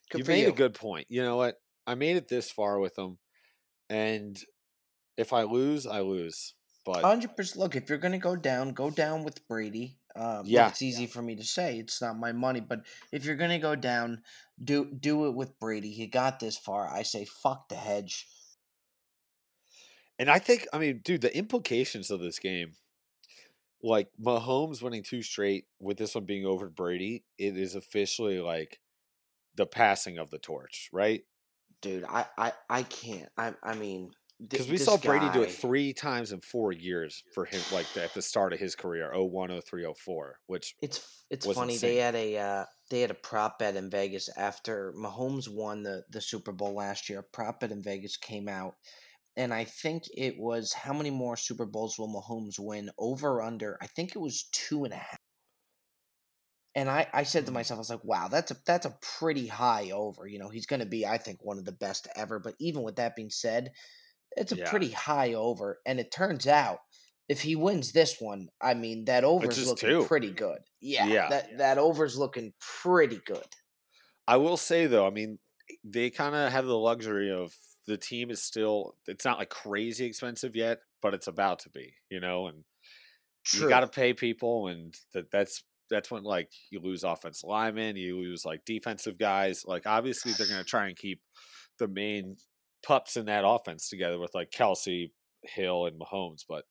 [0.10, 0.50] Good you made you.
[0.50, 1.08] a good point.
[1.10, 1.56] You know what?
[1.88, 3.18] I made it this far with them,
[3.90, 4.42] and
[5.18, 6.54] if I lose, I lose.
[6.86, 7.60] But Hundred percent.
[7.60, 9.98] Look, if you're gonna go down, go down with Brady.
[10.16, 10.70] Um, Yeah.
[10.70, 11.80] it's easy for me to say.
[11.80, 14.24] It's not my money, but if you're gonna go down,
[14.64, 15.92] do do it with Brady.
[15.92, 16.88] He got this far.
[16.88, 18.28] I say, fuck the hedge.
[20.18, 22.74] And I think, I mean, dude, the implications of this game,
[23.84, 28.80] like Mahomes winning two straight with this one being over Brady, it is officially like
[29.56, 31.24] the passing of the torch, right?
[31.86, 32.04] Dude.
[32.06, 33.30] I I I can't.
[33.38, 37.24] I I mean, th- Because we saw Brady do it three times in four years
[37.34, 41.46] for him, like at the start of his career, 01, 03, 04, which It's it's
[41.46, 45.84] funny they had a uh, they had a prop bet in Vegas after Mahomes won
[45.84, 47.20] the the Super Bowl last year.
[47.20, 48.74] A prop bet in Vegas came out,
[49.38, 52.90] and I think it was how many more Super Bowls will Mahomes win?
[52.98, 53.78] Over under?
[53.80, 55.20] I think it was two and a half.
[56.76, 59.48] And I, I said to myself, I was like, wow, that's a that's a pretty
[59.48, 60.28] high over.
[60.28, 62.40] You know, he's going to be, I think, one of the best ever.
[62.40, 63.72] But even with that being said,
[64.38, 64.66] it's a Yeah.
[64.66, 65.82] pretty high over.
[65.86, 66.80] And it turns out,
[67.30, 70.10] if he wins this one, I mean, that over is is looking two.
[70.10, 70.60] pretty good.
[70.82, 71.30] Yeah, Yeah.
[71.30, 73.48] that that over's looking pretty good.
[74.28, 75.40] I will say though, I mean,
[75.84, 77.56] they kind of have the luxury of
[77.88, 81.96] the team is still it's not like crazy expensive yet, but it's about to be,
[82.10, 82.64] you know, and
[83.52, 87.96] you got to pay people, and that that's that's when like you lose offensive linemen,
[87.96, 89.64] you lose like defensive guys.
[89.66, 91.22] Like obviously they're going to try and keep
[91.80, 92.36] the main
[92.86, 95.12] pups in that offense together with like Kelce,
[95.44, 96.66] Hill, and Mahomes, but.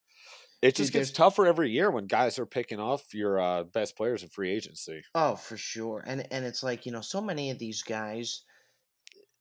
[0.62, 3.98] It just Dude, gets tougher every year when guys are picking off your uh, best
[3.98, 5.02] players in free agency.
[5.14, 6.02] Oh, for sure.
[6.06, 8.44] And and it's like, you know, so many of these guys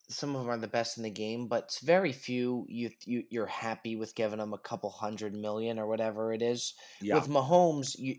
[0.09, 3.23] some of them are the best in the game, but it's very few you, you
[3.29, 6.73] you're happy with giving them a couple hundred million or whatever it is.
[7.01, 8.17] Yeah, With Mahomes, you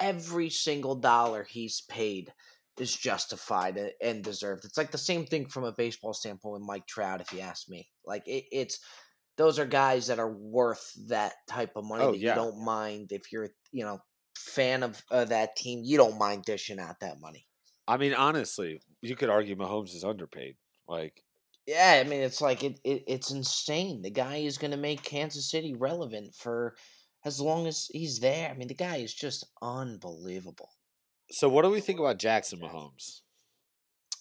[0.00, 2.32] every single dollar he's paid
[2.78, 4.64] is justified and deserved.
[4.64, 7.68] It's like the same thing from a baseball standpoint with Mike Trout, if you ask
[7.68, 7.88] me.
[8.04, 8.78] Like it, it's
[9.36, 12.30] those are guys that are worth that type of money Oh, that yeah.
[12.30, 13.98] you don't mind if you're you know
[14.36, 15.80] fan of uh, that team.
[15.84, 17.46] You don't mind dishing out that money.
[17.86, 20.56] I mean, honestly, you could argue Mahomes is underpaid.
[20.88, 21.22] Like,
[21.66, 24.02] Yeah, I mean it's like it, it it's insane.
[24.02, 26.76] The guy is going to make Kansas City relevant for
[27.24, 28.50] as long as he's there.
[28.50, 30.70] I mean the guy is just unbelievable.
[31.30, 33.20] so what do we think about Jackson Mahomes?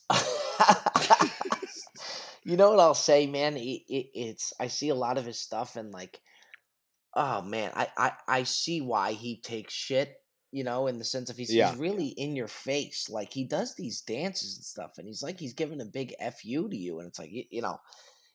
[2.44, 3.58] you know what I'll say, man?
[3.58, 6.20] It, it, it's I see a lot of his stuff and like,
[7.16, 10.14] oh man, I, I I see why he takes shit.
[10.54, 11.72] You know, in the sense of he's, Yeah.
[11.72, 13.10] he's really in your face.
[13.10, 16.70] Like he does these dances and stuff, and he's like he's giving a big fu
[16.70, 17.80] to you, and it's like you, you know,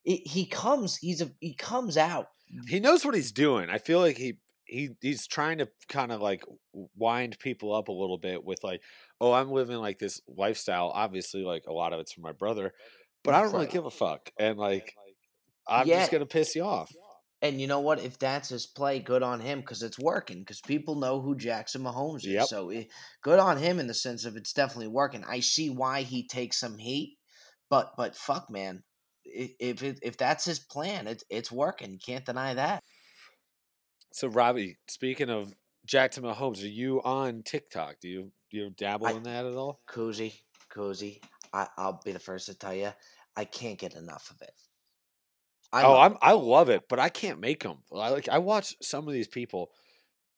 [0.04, 2.26] it, he comes he's a he comes out.
[2.68, 3.70] He knows what he's doing.
[3.70, 6.44] I feel like he he he's trying to kind of like
[6.96, 8.82] wind people up a little bit with like,
[9.20, 10.88] oh, I'm living like this lifestyle.
[10.88, 12.72] Obviously, like a lot of it's from my brother,
[13.22, 14.30] but I don't really give a fuck.
[14.38, 14.92] And like,
[15.68, 16.00] I'm Yeah.
[16.00, 16.90] just gonna piss you off.
[17.40, 18.00] And you know what?
[18.00, 20.40] If that's his play, good on him because it's working.
[20.40, 22.24] Because people know who Jackson Mahomes is.
[22.26, 22.46] Yep.
[22.46, 22.84] So eh,
[23.22, 25.24] good on him in the sense of it's definitely working.
[25.24, 27.16] I see why he takes some heat,
[27.70, 28.82] but but fuck, man,
[29.26, 31.92] i- if if that's his plan, it, it's working.
[31.92, 32.82] You can't deny that.
[34.12, 35.54] So, Robbie, speaking of
[35.86, 37.96] Jackson Mahomes, are you on TikTok?
[38.00, 39.80] Do you do you dabble I- in that at all?
[39.86, 40.34] Cozy,
[40.70, 41.20] cozy.
[41.52, 42.92] I, I'll be the first to tell you,
[43.36, 44.52] I can't get enough of it.
[45.72, 47.78] I'm oh, I'm I love it, but I can't make them.
[47.94, 49.70] I like I watch some of these people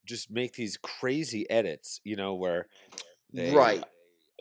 [0.05, 2.67] just make these crazy edits, you know, where
[3.33, 3.85] they, right.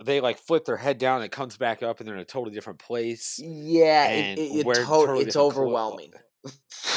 [0.03, 2.25] they like flip their head down, and it comes back up, and they're in a
[2.25, 3.39] totally different place.
[3.39, 6.11] Yeah, it, it, it to- totally it's overwhelming.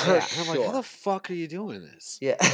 [0.06, 2.18] Yeah, I'm like, how the fuck are you doing this?
[2.20, 2.36] Yeah.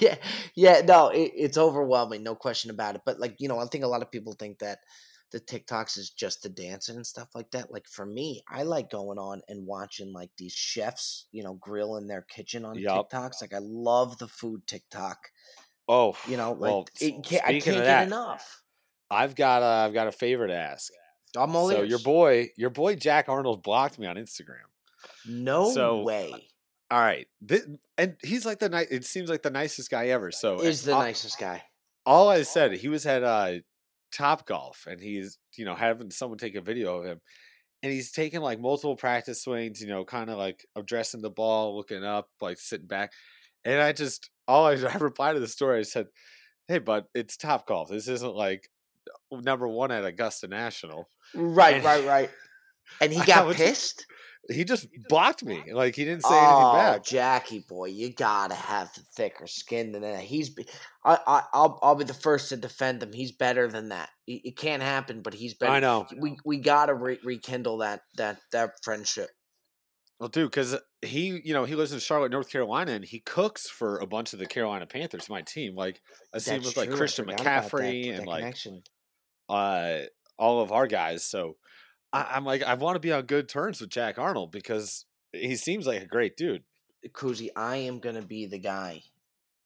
[0.00, 0.16] yeah.
[0.54, 0.80] Yeah.
[0.84, 2.24] No, it, it's overwhelming.
[2.24, 3.02] No question about it.
[3.06, 4.80] But, like, you know, I think a lot of people think that
[5.30, 7.70] the TikToks is just the dancing and stuff like that.
[7.70, 11.96] Like, for me, I like going on and watching, like, these chefs, you know, grill
[11.96, 13.10] in their kitchen on Yup.
[13.10, 13.40] TikToks.
[13.40, 15.18] Like, I love the food TikTok.
[15.88, 18.62] Oh, You know, like, well, it can't, I can't of get enough.
[19.10, 20.92] I've got a, I've got a favor to ask.
[21.36, 21.90] I'm all so ears.
[21.90, 24.64] your boy, your boy Jack Arnold blocked me on Instagram.
[25.26, 26.48] No so, way
[26.90, 28.88] All right, Thi- and he's like the nice.
[28.90, 30.30] It seems like the nicest guy ever.
[30.30, 31.62] So is the all, nicest guy.
[32.06, 33.58] all I said, he was at uh,
[34.12, 37.20] Top Golf, and he's you know having someone take a video of him,
[37.82, 39.80] and he's taking like multiple practice swings.
[39.80, 43.12] You know, kind of like addressing the ball, looking up, like sitting back,
[43.64, 45.80] and I just all I, I replied to the story.
[45.80, 46.06] I said,
[46.66, 47.88] "Hey, bud, it's Top Golf.
[47.90, 48.68] This isn't like
[49.30, 52.30] number one at Augusta National." Right, And- right, right.
[53.00, 54.06] And he got was- pissed?
[54.50, 55.62] He just blocked me.
[55.72, 57.04] Like he didn't say oh, anything back.
[57.04, 60.20] Jackie boy, you gotta have the thicker skin than that.
[60.20, 60.66] He's, be-
[61.04, 63.12] I, I, I'll, I'll be the first to defend him.
[63.12, 64.08] He's better than that.
[64.26, 65.72] It, it can't happen, but he's better.
[65.72, 66.06] I know.
[66.18, 69.28] We, we gotta re- rekindle that, that, that friendship.
[70.18, 73.68] Well, dude, because he, you know, he lives in Charlotte, North Carolina, and he cooks
[73.68, 75.76] for a bunch of the Carolina Panthers, my team.
[75.76, 76.00] Like
[76.34, 78.82] I see him with like Christian that- McCaffrey that and like connection.
[79.48, 79.98] uh,
[80.38, 81.24] all of our guys.
[81.24, 81.56] So
[82.12, 85.56] I, I'm like, I want to be on good terms with Jack Arnold because he
[85.56, 86.62] seems like a great dude.
[87.04, 89.02] Uh, Kuzi, I am gonna be the guy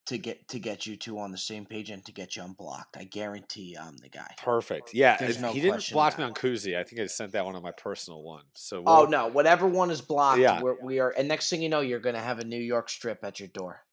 [0.07, 2.97] to get to get you two on the same page and to get you unblocked.
[2.97, 4.35] I guarantee I'm the guy.
[4.43, 4.93] Perfect.
[4.93, 6.77] Yeah, no he didn't block me on Kuzi.
[6.77, 8.43] I think I sent that one on my personal one.
[8.55, 9.29] So Oh we'll- no!
[9.29, 10.61] Whatever one is blocked, Yeah.
[10.61, 11.11] we're, we are.
[11.11, 13.85] And next thing you know, you're gonna have a New York strip at your door.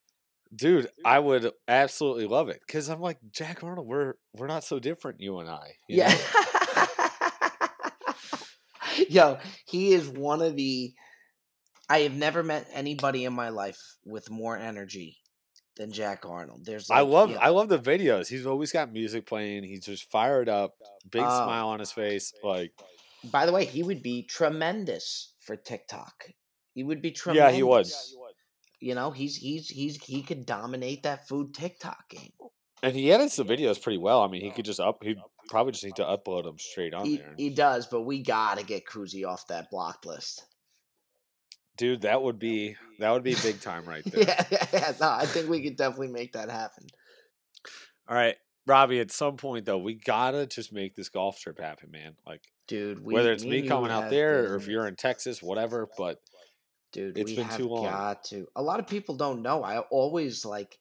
[0.56, 3.88] dude, I would absolutely love it because I'm like Jack Arnold.
[3.88, 5.76] We're we're not so different, you and I.
[5.88, 6.18] you Yeah.
[9.10, 10.94] Yo, he is one of the.
[11.90, 15.18] I have never met anybody in my life with more energy
[15.78, 16.66] than Jack Arnold.
[16.66, 18.28] There's, I love you know- I love the videos.
[18.28, 19.64] He's always got music playing.
[19.64, 20.76] He's just fired up,
[21.10, 21.44] big Oh.
[21.46, 22.34] smile on his face.
[22.44, 22.74] Like
[23.32, 26.26] By the way, he would be tremendous for TikTok.
[26.74, 27.52] He would be tremendous.
[27.52, 28.16] yeah, he was.
[28.82, 32.32] You know, he's he's he's he could dominate that food TikTok game.
[32.84, 34.22] And he edits the videos pretty well.
[34.22, 35.04] I mean, he could just up.
[35.04, 35.16] He
[35.50, 37.34] probably just need to upload them straight on He, there.
[37.38, 40.46] he does, but we gotta get Cruzy off that block list.
[41.78, 44.24] Dude, that would be that would be big time right there.
[44.24, 44.94] Yeah, yeah, yeah.
[45.02, 46.88] No, I think we could definitely make that happen.
[48.08, 48.36] All right,
[48.66, 49.00] Robbie.
[49.00, 52.16] At some point though, we gotta just make this golf trip happen, man.
[52.28, 55.88] Like Dude, we, whether it's me coming out there or if you're in Texas, whatever.
[55.98, 56.20] But
[56.92, 57.86] dude, it's we been have too long.
[57.86, 58.46] got to.
[58.56, 59.64] A lot of people don't know.
[59.64, 60.78] I always like,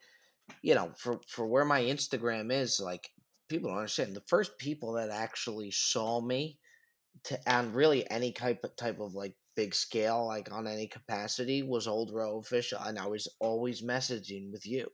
[0.62, 3.10] you know, for for where my Instagram is, like
[3.48, 4.14] people don't understand.
[4.14, 6.58] The first people that actually saw me
[7.24, 11.62] to on really any type of type of like big scale, like on any capacity,
[11.62, 14.86] was Old Row official, and I was always messaging with you.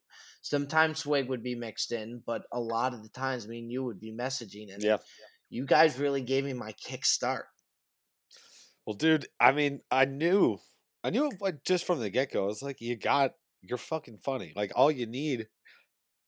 [0.42, 3.84] Sometimes Swig would be mixed in, but a lot of the times, me and you
[3.84, 4.98] would be messaging, and yeah.
[5.50, 7.46] you guys really gave me my kick start.
[8.86, 10.58] Well, dude, I mean, I knew,
[11.02, 12.48] I knew like just from the get go.
[12.48, 14.52] It's like you got, you're fucking funny.
[14.54, 15.48] Like all you need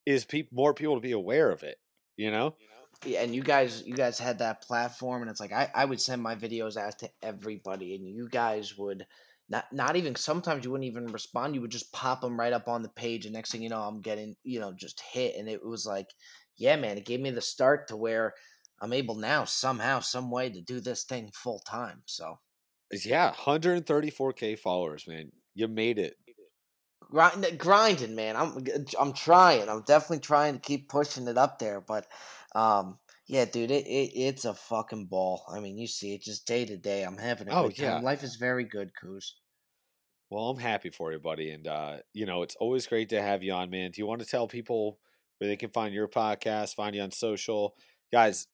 [0.07, 1.77] is peop more people to be aware of it.
[2.17, 2.55] You know?
[3.05, 6.01] Yeah, and you guys you guys had that platform and it's like I, I would
[6.01, 9.07] send my videos out to everybody and you guys would
[9.51, 12.69] not not even sometimes you wouldn't even respond you would just pop them right up
[12.69, 15.47] on the page and next thing you know I'm getting you know just hit and
[15.47, 16.09] it was like
[16.57, 18.33] yeah man it gave me the start to where
[18.81, 22.39] I'm able now somehow some way to do this thing full time so
[23.05, 25.33] Yeah, 134k followers, man.
[25.55, 26.15] You made it.
[27.11, 28.65] Grind, grinding man I'm
[28.99, 32.07] I'm trying I'm definitely trying to keep pushing it up there but
[32.55, 36.47] um yeah dude it, it it's a fucking ball I mean you see it just
[36.47, 38.03] day to day I'm having a Oh, good time yeah.
[38.03, 39.41] life is very good Coos
[40.31, 41.51] Well, I'm happy for you, buddy.
[41.51, 43.91] And uh, you know, it's always great to have you on, man.
[43.93, 44.99] Do you want to tell people
[45.39, 47.77] where they can find your podcast, find you on social?
[48.13, 48.49] Guys,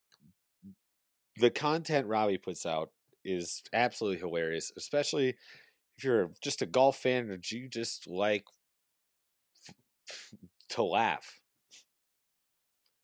[1.37, 2.91] the content Robbie puts out
[3.25, 5.37] is absolutely hilarious, especially
[5.97, 8.45] if you're just a golf fan or you just like
[10.71, 11.41] to laugh.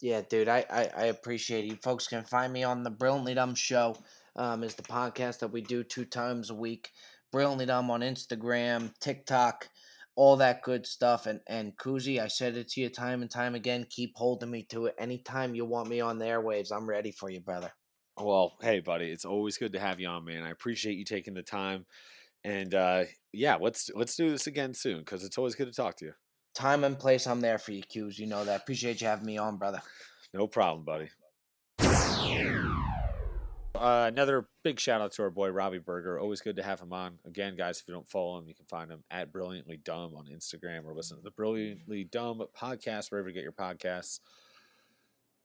[0.01, 1.71] Yeah, dude, I, I, I appreciate it.
[1.71, 3.97] You folks can find me on the Brilliantly Dumb Show.
[4.37, 6.91] Um, is the podcast that we do two times a week.
[7.33, 9.69] Brilliantly Dumb on Instagram, TikTok,
[10.15, 11.27] all that good stuff.
[11.27, 13.87] And and Kuzi, I said it to you time and time again.
[13.91, 14.95] Keep holding me to it.
[14.97, 17.73] Anytime you want me on the airwaves, I'm ready for you, brother.
[18.17, 20.45] Well, hey, buddy, it's always good to have you on, man.
[20.45, 21.87] I appreciate you taking the time.
[22.45, 25.97] And uh, yeah, let's let's do this again soon because it's always good to talk
[25.99, 26.13] to you.
[26.55, 28.19] Time and place, I'm there for you, Qs.
[28.19, 28.63] You know that.
[28.63, 29.81] Appreciate you having me on, brother.
[30.35, 31.09] No problem, buddy.
[33.79, 36.19] Uh, another big shout out to our boy Robbie Berger.
[36.19, 37.19] Always good to have him on.
[37.25, 40.27] Again, guys, if you don't follow him, you can find him at Brilliantly Dumb on
[40.27, 44.19] Instagram or listen to the Brilliantly Dumb podcast wherever you get your podcasts.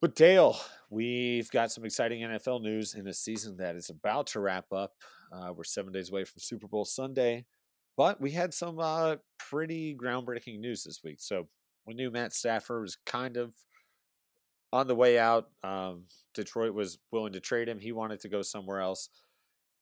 [0.01, 4.39] But Dale, we've got some exciting NFL news in a season that is about to
[4.39, 4.93] wrap up.
[5.33, 7.45] Uh, we're seven days away from Super Bowl Sunday,
[7.97, 11.17] but we had some uh, pretty groundbreaking news this week.
[11.19, 11.47] So
[11.87, 13.53] we knew Matt Stafford was kind of
[14.71, 15.49] on the way out.
[15.63, 17.79] Um, Detroit was willing to trade him.
[17.79, 19.09] He wanted to go somewhere else.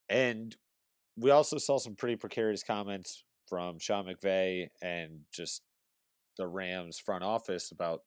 [0.09, 0.55] And
[1.17, 5.63] we also saw some pretty precarious comments from Sean McVay and just
[6.37, 8.01] the Rams front office about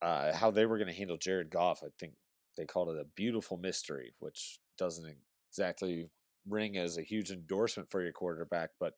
[0.00, 1.82] uh, how they were going to handle Jared Goff.
[1.82, 2.14] I think
[2.56, 5.16] they called it a beautiful mystery, which doesn't
[5.50, 6.08] exactly
[6.48, 8.70] ring as a huge endorsement for your quarterback.
[8.80, 8.94] But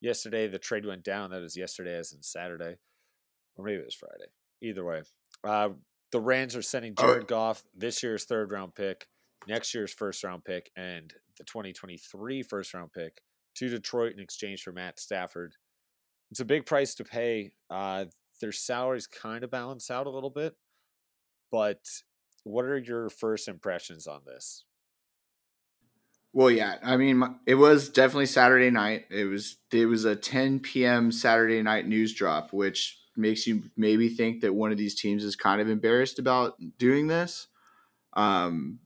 [0.00, 1.30] yesterday, the trade went down.
[1.30, 2.76] That was yesterday, as in Saturday,
[3.56, 4.30] or maybe it was Friday.
[4.62, 5.02] Either way,
[5.44, 5.70] uh,
[6.12, 9.06] the Rams are sending Jared Goff this year's third round pick,
[9.46, 13.22] next year's first round pick, and the 2023 first round pick
[13.56, 15.54] to Detroit in exchange for Matt Stafford.
[16.30, 17.52] It's a big price to pay.
[17.68, 18.06] Uh,
[18.40, 20.54] their salaries kind of balance out a little bit,
[21.50, 21.80] but
[22.44, 24.64] what are your first impressions on this?
[26.32, 26.76] Well, yeah.
[26.82, 29.06] I mean, it was definitely Saturday night.
[29.10, 31.10] It was it was a 10 p.m.
[31.10, 35.34] Saturday night news drop, which makes you maybe think that one of these teams is
[35.36, 37.48] kind of embarrassed about doing this.
[38.14, 38.78] Um,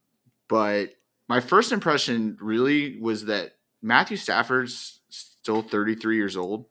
[0.49, 0.91] but
[1.29, 3.53] my first impression really was that
[3.83, 6.67] Matthew Stafford's still 33 years old.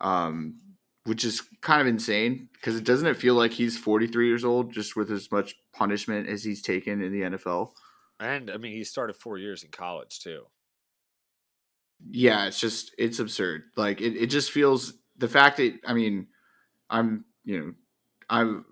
[0.00, 0.58] Um,
[1.06, 4.72] which is kind of insane because it doesn't it feel like he's 43 years old
[4.72, 7.70] just with as much punishment as he's taken in the NFL.
[8.18, 10.42] And I mean, he started four years in college too.
[12.10, 13.64] Yeah, it's just it's absurd.
[13.76, 16.28] Like it, it just feels the fact that I mean,
[16.90, 17.72] I'm you know,
[18.28, 18.64] I'm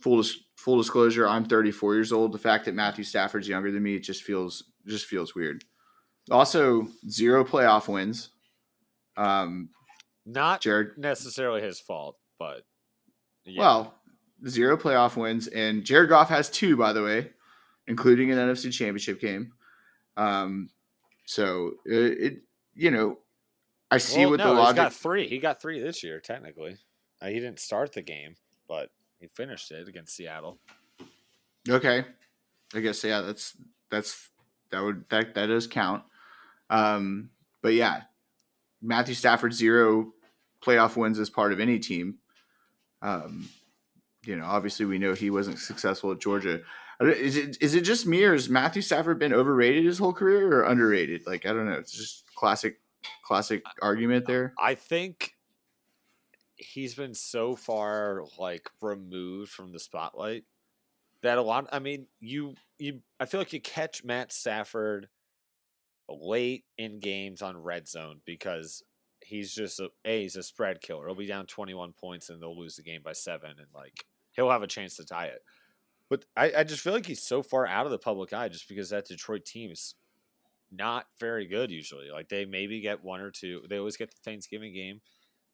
[0.00, 0.22] full
[0.56, 2.32] full disclosure, I'm 34 years old.
[2.32, 5.64] The fact that Matthew Stafford's younger than me, it just feels just feels weird.
[6.30, 8.30] Also, zero playoff wins.
[9.16, 9.70] Um,
[10.24, 12.62] Not Jared, necessarily his fault, but
[13.44, 13.60] yeah.
[13.60, 13.94] well,
[14.48, 17.30] zero playoff wins, and Jared Goff has two, by the way,
[17.86, 19.52] including an NFC Championship game.
[20.16, 20.70] Um,
[21.26, 22.42] so it, it
[22.74, 23.18] you know,
[23.90, 24.76] I see Well, what no, the logic.
[24.76, 25.28] got three.
[25.28, 26.76] He got three this year, technically.
[27.20, 28.36] Uh, he didn't start the game,
[28.68, 30.58] but he finished it against Seattle.
[31.68, 32.04] Okay,
[32.74, 33.56] I guess yeah, that's
[33.90, 34.30] that's
[34.70, 36.02] that would that that does count.
[36.70, 37.30] Um,
[37.62, 38.02] but yeah,
[38.82, 40.12] Matthew Stafford zero
[40.64, 42.18] playoff wins as part of any team.
[43.02, 43.48] Um,
[44.24, 46.60] you know, obviously we know he wasn't successful at Georgia.
[47.00, 50.50] Is it is it just me or has Matthew Stafford been overrated his whole career
[50.52, 51.26] or underrated?
[51.26, 51.78] Like I don't know.
[51.78, 52.80] It's just classic
[53.22, 54.54] classic argument there.
[54.58, 55.32] I think
[56.56, 60.44] he's been so far like removed from the spotlight
[61.22, 61.68] that a lot.
[61.72, 63.00] I mean, you you.
[63.20, 65.08] I feel like you catch Matt Stafford
[66.08, 68.82] late in games on red zone because
[69.20, 71.06] he's just a, a he's a spread killer.
[71.06, 74.04] He'll be down twenty one points and they'll lose the game by seven, and like
[74.32, 75.42] he'll have a chance to tie it.
[76.08, 78.68] But I, I just feel like he's so far out of the public eye just
[78.68, 79.94] because that Detroit team is
[80.70, 82.10] not very good usually.
[82.10, 83.62] Like they maybe get one or two.
[83.68, 85.00] They always get the Thanksgiving game.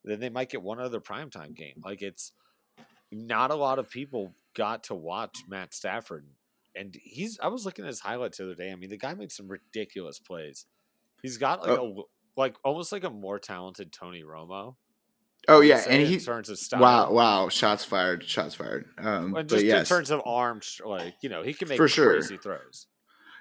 [0.05, 1.81] Then they might get one other primetime game.
[1.85, 2.33] Like it's
[3.11, 6.27] not a lot of people got to watch Matt Stafford.
[6.75, 8.73] And he's I was looking at his highlights the other day.
[8.73, 10.67] I mean, the guy made some ridiculous plays.
[11.23, 12.07] He's got like oh.
[12.37, 14.77] a like almost like a more talented Tony Romo.
[15.49, 16.81] Oh yeah, and in he terms of style.
[16.81, 18.85] wow wow shots fired shots fired.
[18.99, 19.91] Um, And but just yes.
[19.91, 22.13] in terms of arms, like you know, he can make For sure.
[22.13, 22.87] crazy throws.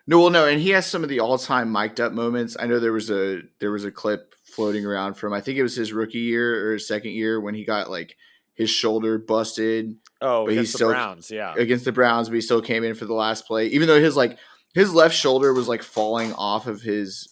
[0.07, 2.57] No, well, no, and he has some of the all-time mic'd up moments.
[2.59, 5.63] I know there was a there was a clip floating around from I think it
[5.63, 8.15] was his rookie year or his second year when he got like
[8.55, 11.53] his shoulder busted Oh, But he's against the still- Browns, yeah.
[11.55, 14.15] against the Browns, but he still came in for the last play, even though his
[14.17, 14.37] like
[14.73, 17.30] his left shoulder was like falling off of his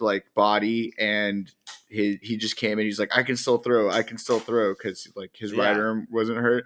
[0.00, 1.50] like body, and
[1.88, 2.84] he he just came in.
[2.86, 6.08] He's like, I can still throw, I can still throw because like his right arm
[6.10, 6.64] wasn't hurt.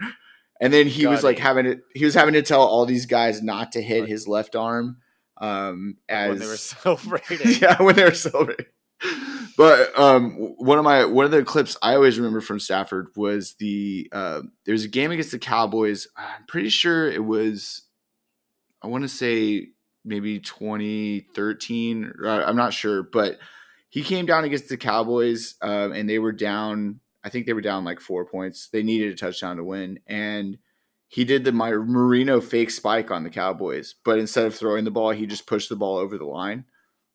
[0.61, 3.42] And then he was like having to he was having to tell all these guys
[3.42, 4.99] not to hit his left arm.
[5.37, 7.38] Um, as when they were celebrating.
[7.61, 8.66] yeah, when they were celebrating.
[9.57, 13.55] But um, one of my one of the clips I always remember from Stafford was
[13.59, 16.09] the uh, there was a game against the Cowboys.
[16.16, 17.83] I'm pretty sure it was.
[18.83, 19.68] I want to say
[20.04, 22.12] maybe 2013.
[22.24, 23.38] I- I'm not sure, but
[23.88, 27.00] he came down against the Cowboys, um, and they were down.
[27.22, 28.68] I think they were down like four points.
[28.68, 30.58] They needed a touchdown to win, and
[31.08, 34.90] he did the my Marino fake spike on the Cowboys, but instead of throwing the
[34.90, 36.64] ball, he just pushed the ball over the line.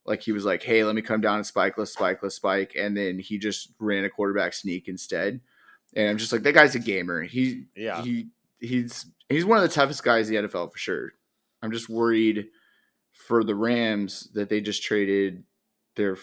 [0.06, 2.73] Like he was like, "Hey, let me come down and spike, let's spike, let's spike,"
[2.75, 5.41] and then he just ran a quarterback sneak instead.
[5.95, 7.23] And I'm just like, that guy's a gamer.
[7.23, 8.02] He Yeah.
[8.02, 11.12] he he's he's one of the toughest guys in the NFL for sure.
[11.62, 12.47] I'm just worried
[13.20, 15.44] for the Rams that they just traded
[15.96, 16.18] their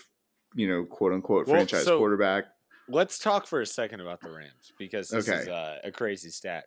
[0.54, 2.46] you know quote unquote Well, franchise so- quarterback.
[2.88, 5.50] Let's talk for a second about the Rams because this is Okay.
[5.50, 6.66] uh, a crazy stat.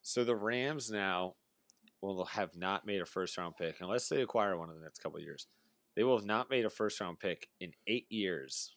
[0.00, 1.34] So the Rams now
[2.00, 5.00] will have not made a first round pick unless they acquire one in the next
[5.00, 5.46] couple of years.
[5.94, 8.74] They will have not made a first round pick in eight years.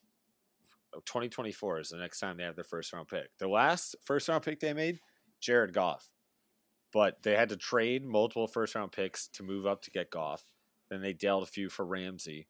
[0.93, 3.29] 2024 is the next time they have their first round pick.
[3.39, 4.99] The last first round pick they made,
[5.39, 6.09] Jared Goff.
[6.91, 10.43] But they had to trade multiple first round picks to move up to get Goff.
[10.91, 12.47] Then they dealt a few for Ramsey.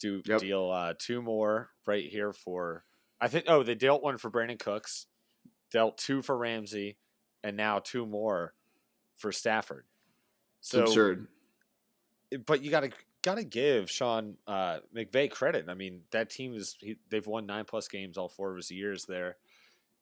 [0.00, 0.40] Do Yep.
[0.40, 2.84] deal uh, two more right here for
[3.20, 5.06] I think oh they dealt one for Brandin Cooks,
[5.70, 6.98] dealt two for Ramsey,
[7.42, 8.52] and now two more
[9.14, 9.86] for Stafford.
[10.60, 11.28] So It's absurd.
[12.44, 12.90] but you gotta
[13.22, 15.66] gotta give Sean uh, McVay credit.
[15.68, 18.70] I mean, that team is he, they've won nine plus games all four of his
[18.70, 19.36] years there.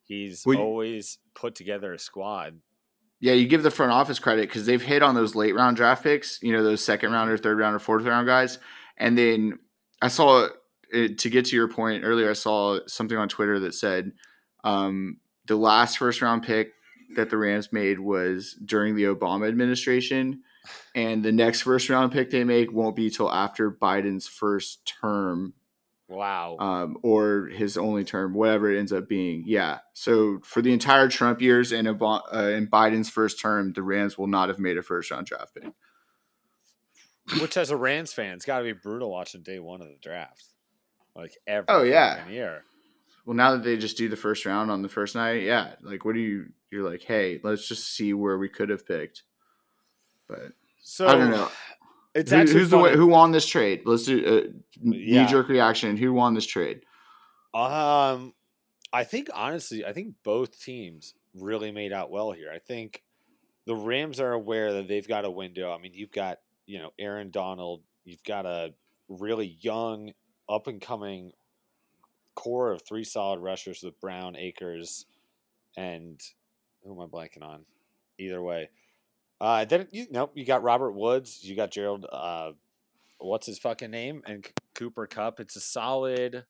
[0.02, 2.58] He's Well, always put together a squad.
[3.24, 6.02] Yeah, you give the front office credit because they've hit on those late round draft
[6.02, 8.58] picks, you know, those second round or third round or fourth round guys.
[8.98, 9.58] And then
[10.02, 10.48] I saw
[10.92, 14.12] it, to get to your point earlier, I saw something on Twitter that said
[14.62, 16.74] um, the last first round pick
[17.16, 20.42] that the Rams made was during the Obama administration.
[20.94, 25.54] And the next first round pick they make won't be till after Biden's first term
[26.14, 26.56] Wow.
[26.58, 29.44] um, or his only term, whatever it ends up being.
[29.46, 29.78] Yeah.
[29.92, 34.16] So for the entire Trump years and Ob- uh, in Biden's first term, the Rams
[34.16, 35.72] will not have made a first round draft pick.
[37.40, 40.44] Which as a Rams fan, it's gotta be brutal watching day one of the draft.
[41.16, 42.28] Like every Oh, yeah.
[42.28, 42.64] year.
[43.24, 45.76] Well, now that they just do the first round on the first night, yeah.
[45.80, 46.46] Like, what do you?
[46.70, 49.22] You're like, hey, let's just see where we could have picked.
[50.28, 50.52] But
[50.82, 51.48] So I don't know.
[52.14, 52.82] It's Who- actually who's funny.
[52.82, 53.82] one- who won this trade?
[53.84, 54.52] Let's do uh,
[54.82, 55.22] Yeah.
[55.24, 55.96] knee jerk reaction.
[55.96, 56.84] Who won this trade?
[57.52, 58.34] Um,
[58.92, 62.50] I think honestly, I think both teams really made out well here.
[62.52, 63.02] I think
[63.66, 65.72] the Rams are aware that they've got a window.
[65.72, 68.72] I mean, you've got you know Aaron Donald, you've got a
[69.08, 70.12] really young,
[70.48, 71.32] up and coming
[72.34, 75.06] core of three solid rushers with Brown, Akers,
[75.76, 76.20] and
[76.82, 77.64] who am I blanking on?
[78.18, 78.68] Either way,
[79.44, 82.06] uh, then you know you got Robert Woods, you got Gerald.
[82.10, 82.52] Uh,
[83.18, 84.22] what's his fucking name?
[84.26, 85.40] And C- Cooper Kupp.
[85.40, 86.44] It's a solid.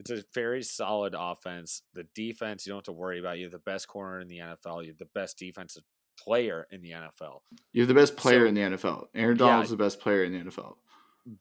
[0.00, 1.82] It's a very solid offense.
[1.94, 3.38] The defense, you don't have to worry about.
[3.38, 4.82] You have the best corner in the NFL.
[4.84, 5.82] You have the best defensive
[6.16, 7.40] player in the NFL.
[7.72, 9.08] You have the best player So- in the NFL.
[9.14, 9.46] Aaron Yeah.
[9.46, 10.76] Donald's the best player in the NFL.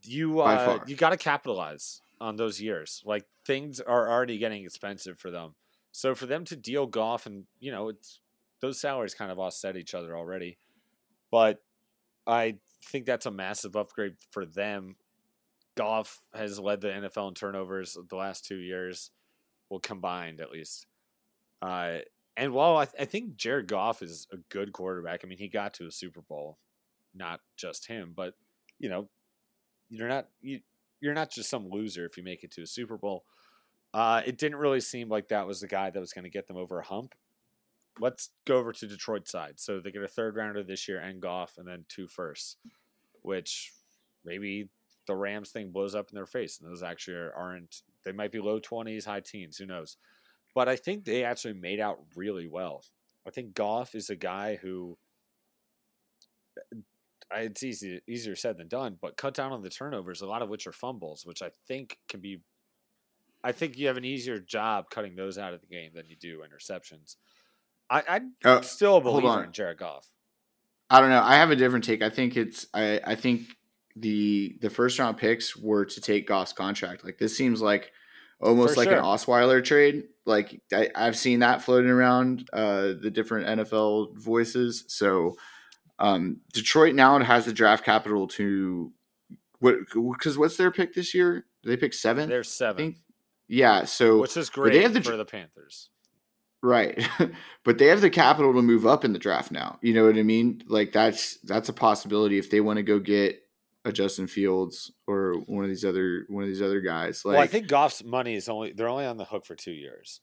[0.04, 3.02] You uh, you got to capitalize on those years.
[3.06, 5.56] Like things are already getting expensive for them.
[5.92, 8.20] So for them to deal Goff and you know it's
[8.62, 10.58] those salaries kind of offset each other already.
[11.32, 11.62] But
[12.26, 14.96] I think that's a massive upgrade for them.
[15.76, 19.12] Goff has led the NFL in turnovers the last two years,
[19.70, 20.88] well combined at least.
[21.62, 22.00] Uh,
[22.36, 25.48] and while I, th- I think Jared Goff is a good quarterback, I mean he
[25.48, 26.58] got to a Super Bowl,
[27.14, 28.34] not just him, but
[28.80, 29.10] you know,
[29.90, 30.60] you're not you,
[31.00, 33.24] you're not just some loser if you make it to a Super Bowl.
[33.94, 36.48] Uh, it didn't really seem like that was the guy that was going to get
[36.48, 37.14] them over a hump.
[38.00, 39.60] Let's go over to Detroit side.
[39.60, 42.58] So they get a third rounder this year and Goff, and then two firsts,
[43.22, 43.74] which
[44.24, 44.70] maybe
[45.08, 47.82] the Rams thing blows up in their face, and those actually are, aren't.
[48.06, 49.58] They might be low twenties, high teens.
[49.58, 49.98] Who knows?
[50.54, 52.84] But I think they actually made out really well.
[53.28, 54.98] I think Goff is a guy who
[57.36, 60.50] it's easy easier said than done, but cut down on the turnovers, a lot of
[60.50, 62.42] which are fumbles, which I think can be.
[63.44, 66.16] I think you have an easier job cutting those out of the game than you
[66.16, 67.18] do interceptions.
[67.90, 70.08] I, I'm Oh, still a believer in Jared Goff.
[70.90, 71.22] I don't know.
[71.22, 72.02] I have a different take.
[72.02, 73.42] I think it's I, I think
[73.96, 77.04] the the first round picks were to take Goff's contract.
[77.04, 77.92] Like this seems like
[78.40, 78.98] almost For like sure.
[78.98, 80.04] an Osweiler trade.
[80.26, 84.86] Like I, I've seen that floating around uh, the different NFL voices.
[84.88, 85.36] So
[86.00, 88.92] um, Detroit now has the draft capital to
[89.60, 91.46] what because what's their pick this year?
[91.64, 92.30] They pick seven?
[92.30, 92.98] They're think.
[93.48, 93.86] Yeah.
[93.86, 95.90] So which is great they have the for the Panthers.
[96.68, 97.08] Right.
[97.64, 99.80] but they have the capital to move up in the draft now.
[99.82, 100.62] You know what I mean?
[100.68, 103.40] Like that's that's a possibility if they want to go get
[103.86, 107.24] a Justin Fields or one of these other one of these other guys.
[107.24, 109.72] Like well, I think Goff's money is only they're only on the hook for two
[109.72, 110.20] years.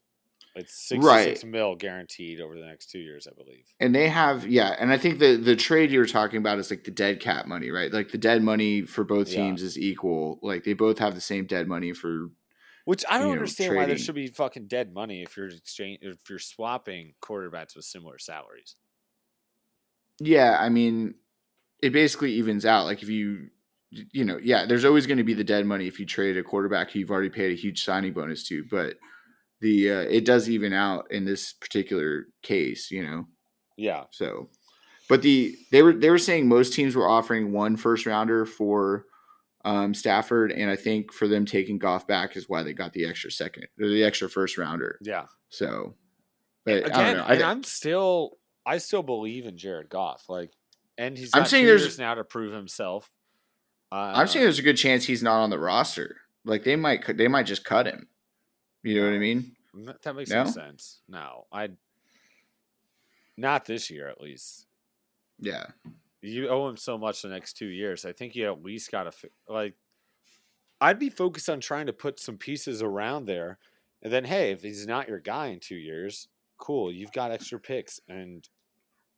[0.57, 1.24] It's sixty Right.
[1.24, 3.64] six mil guaranteed over the next two years, I believe.
[3.80, 6.70] and they have yeah, and I think the the trade you were talking about is
[6.70, 7.92] like the dead cap money, right?
[7.92, 9.36] Like the dead money for both Yeah.
[9.47, 10.38] teams is equal.
[10.42, 12.28] Like they both have the same dead money for
[12.85, 15.49] Which I don't you know, understand why there should be fucking dead money if you're
[15.49, 18.76] exchange if you're swapping quarterbacks with similar salaries.
[20.20, 21.14] Yeah, I mean,
[21.82, 22.85] it basically evens out.
[22.85, 23.49] Like if you,
[23.91, 26.43] you know, yeah, there's always going to be the dead money if you trade a
[26.43, 28.97] quarterback who you've already paid a huge signing bonus to, but
[29.61, 33.24] the uh, it does even out in this particular case, you know.
[33.76, 34.05] Yeah.
[34.11, 34.51] So,
[35.09, 39.07] but the they were they were saying most teams were offering one first rounder for
[39.65, 43.07] um, Stafford, and I think for them taking Goff back is why they got the
[43.07, 44.99] extra second or the extra first rounder.
[45.03, 45.25] Yeah.
[45.49, 45.95] So,
[46.65, 47.25] but I Again, don't know.
[47.25, 50.25] I, and I'm still I still believe in Jared Goff.
[50.29, 50.51] Like
[50.99, 53.11] and he's I'm saying there's- now to prove himself.
[53.93, 56.17] Uh, I'm saying there's a good chance he's not on the roster.
[56.45, 58.09] Like they might cut- they might just cut him.
[58.83, 59.53] You know what I mean?
[60.03, 60.45] That makes No?
[60.45, 61.01] no sense.
[61.09, 61.71] No, I.
[63.37, 64.67] Not this year, at least.
[65.41, 65.67] Yeah.
[66.25, 68.05] You owe him so much the next two years.
[68.05, 69.75] I think you at least got to like.
[70.81, 73.59] I'd be focused on trying to put some pieces around there,
[74.03, 76.93] and then hey, if he's not your guy in two years, cool.
[76.93, 78.49] You've got extra picks, and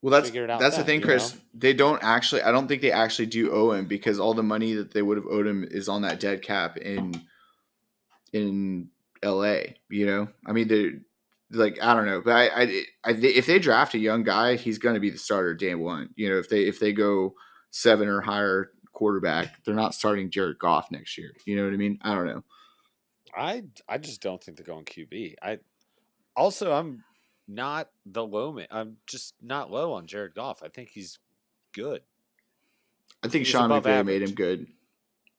[0.02, 1.34] Well, that's Figure it out that's the thing, Chris.
[1.34, 1.40] know?
[1.54, 2.42] They don't actually.
[2.42, 5.16] I don't think they actually do owe him because all the money that they would
[5.16, 7.14] have owed him is on that dead cap in
[8.32, 8.88] in
[9.22, 9.76] L.A.
[9.88, 10.92] You know, I mean, they
[11.50, 14.78] like I don't know, but I, I, I if they draft a young guy, he's
[14.78, 16.10] going to be the starter day one.
[16.16, 17.34] You know, if they if they go
[17.70, 21.32] seven or higher quarterback, they're not starting Jared Goff next year.
[21.44, 21.98] You know what I mean?
[22.02, 22.44] I don't know.
[23.36, 25.34] I I just don't think they're going QB.
[25.42, 25.58] I
[26.34, 27.04] also I'm
[27.46, 28.66] not the low man.
[28.70, 30.62] I'm just not low on Jared Goff.
[30.62, 31.18] I think he's
[31.72, 32.02] good.
[33.22, 34.66] I think He's Sean McVay made him good.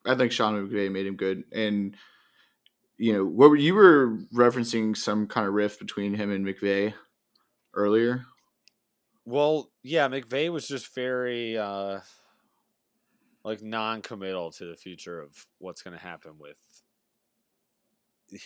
[0.06, 1.96] I think Sean McVay made him good, and
[2.98, 6.94] you know what were you were referencing some kind of rift between him and McVay
[7.74, 8.26] earlier.
[9.26, 12.00] Well, yeah, McVay was just very uh
[13.44, 16.58] like non-committal to the future of what's going to happen with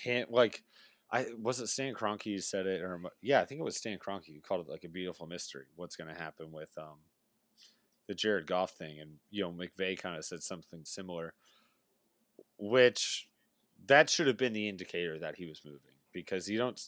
[0.03, 0.27] him.
[0.29, 0.63] Like
[1.11, 3.97] I was it Stan Kroenke who said it, or yeah, I think it was Stan
[3.97, 5.65] Kroenke who called it like a beautiful mystery.
[5.75, 6.99] What's going to happen with um,
[8.07, 8.99] the Jared Goff thing?
[8.99, 11.33] And you know, McVay kind of said something similar,
[12.57, 13.27] which
[13.87, 15.79] that should have been the indicator that he was moving
[16.13, 16.79] because you don't.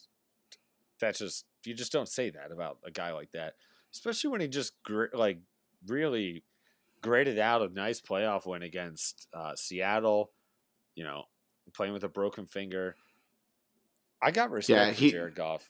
[1.00, 3.56] That's just you just don't say that about a guy like that,
[3.94, 5.40] especially when he just gr- like
[5.88, 6.44] really
[7.02, 10.32] graded out a nice playoff win against uh, Seattle.
[10.96, 11.24] You know,
[11.74, 12.96] playing with a broken finger
[14.22, 15.68] I got respect Yeah, for he- Jared Goff.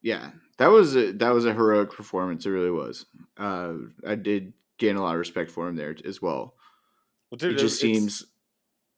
[0.00, 2.46] Yeah, that was a that was a heroic performance.
[2.46, 3.06] It really was.
[3.36, 3.72] Uh,
[4.06, 6.54] I did gain a lot of respect for him there as well.
[7.30, 8.24] Well, dude, it just seems.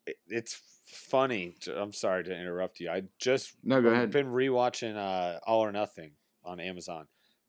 [0.06, 0.60] it- it's
[0.90, 1.56] funny.
[1.74, 2.90] I'm sorry to interrupt you.
[2.90, 4.10] I just No, go ahead.
[4.10, 6.12] been rewatching uh, All or Nothing
[6.44, 7.06] on Amazon.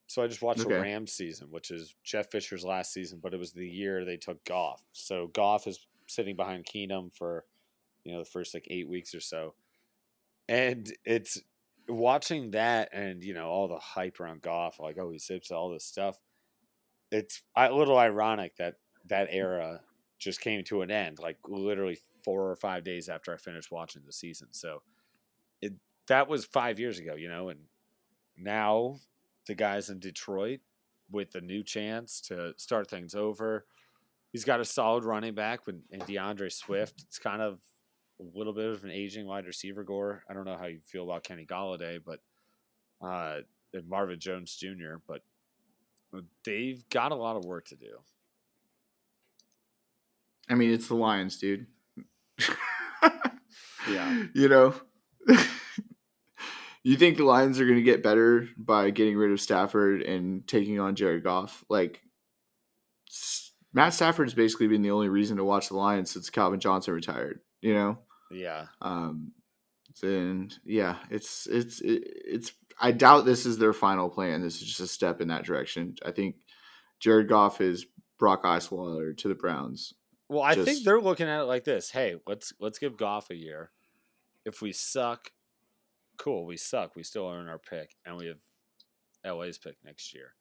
[0.08, 0.80] So I just watched the Okay.
[0.82, 4.44] Rams season, which is Jeff Fisher's last season, but it was the year they took
[4.44, 4.84] Goff.
[4.92, 7.46] So Goff is sitting behind Keenum for
[8.04, 9.54] you know the first like eight weeks or so,
[10.50, 11.40] and it's
[11.88, 15.70] watching that and you know all the hype around Goff, like oh he zips all
[15.70, 16.18] this stuff.
[17.12, 18.76] It's a little ironic that
[19.08, 19.82] that era
[20.20, 24.04] just came to an end, like literally four or five days after I finished watching
[24.06, 24.50] the season.
[24.52, 24.82] So
[25.62, 25.74] it
[26.08, 27.62] that was five years ago, you know, and
[28.38, 28.98] now
[29.48, 30.60] the guys in Detroit
[31.10, 33.66] with a new chance to start things over.
[34.32, 37.02] He's got a solid running back with and D'Andre Swift.
[37.02, 37.60] It's kind of
[38.20, 40.24] a little bit of an aging wide receiver gore.
[40.30, 42.20] I don't know how you feel about Kenny Golladay, but
[43.06, 43.42] uh
[43.74, 45.22] and Marvin Jones Jr., but
[46.44, 48.00] they've got a lot of work to do.
[50.50, 51.68] I mean, it's the Lions, dude.
[53.90, 54.24] Yeah.
[54.36, 54.74] You know,
[56.84, 60.48] you think the Lions are going to get better by getting rid of Stafford and
[60.48, 61.64] taking on Jared Goff?
[61.70, 62.02] Like,
[63.74, 67.40] Matt Stafford's basically been the only reason to watch the Lions since Calvin Johnson retired.
[67.62, 68.00] You know,
[68.32, 68.66] Yeah.
[68.82, 69.32] um,
[70.02, 72.52] then yeah, it's it's it, it's.
[72.80, 74.42] I doubt this is their final plan.
[74.42, 75.96] This is just a step in that direction.
[76.06, 76.38] I think
[77.00, 77.86] Jared Goff is
[78.18, 79.94] Brock Osweiler to the Browns.
[80.32, 83.36] Well, I think they're looking at it like this: Hey, let's let's give Goff a
[83.36, 83.70] year.
[84.46, 85.30] If we suck,
[86.18, 86.46] cool.
[86.46, 86.96] We suck.
[86.96, 90.34] We still earn our pick, and we have LA's pick next year.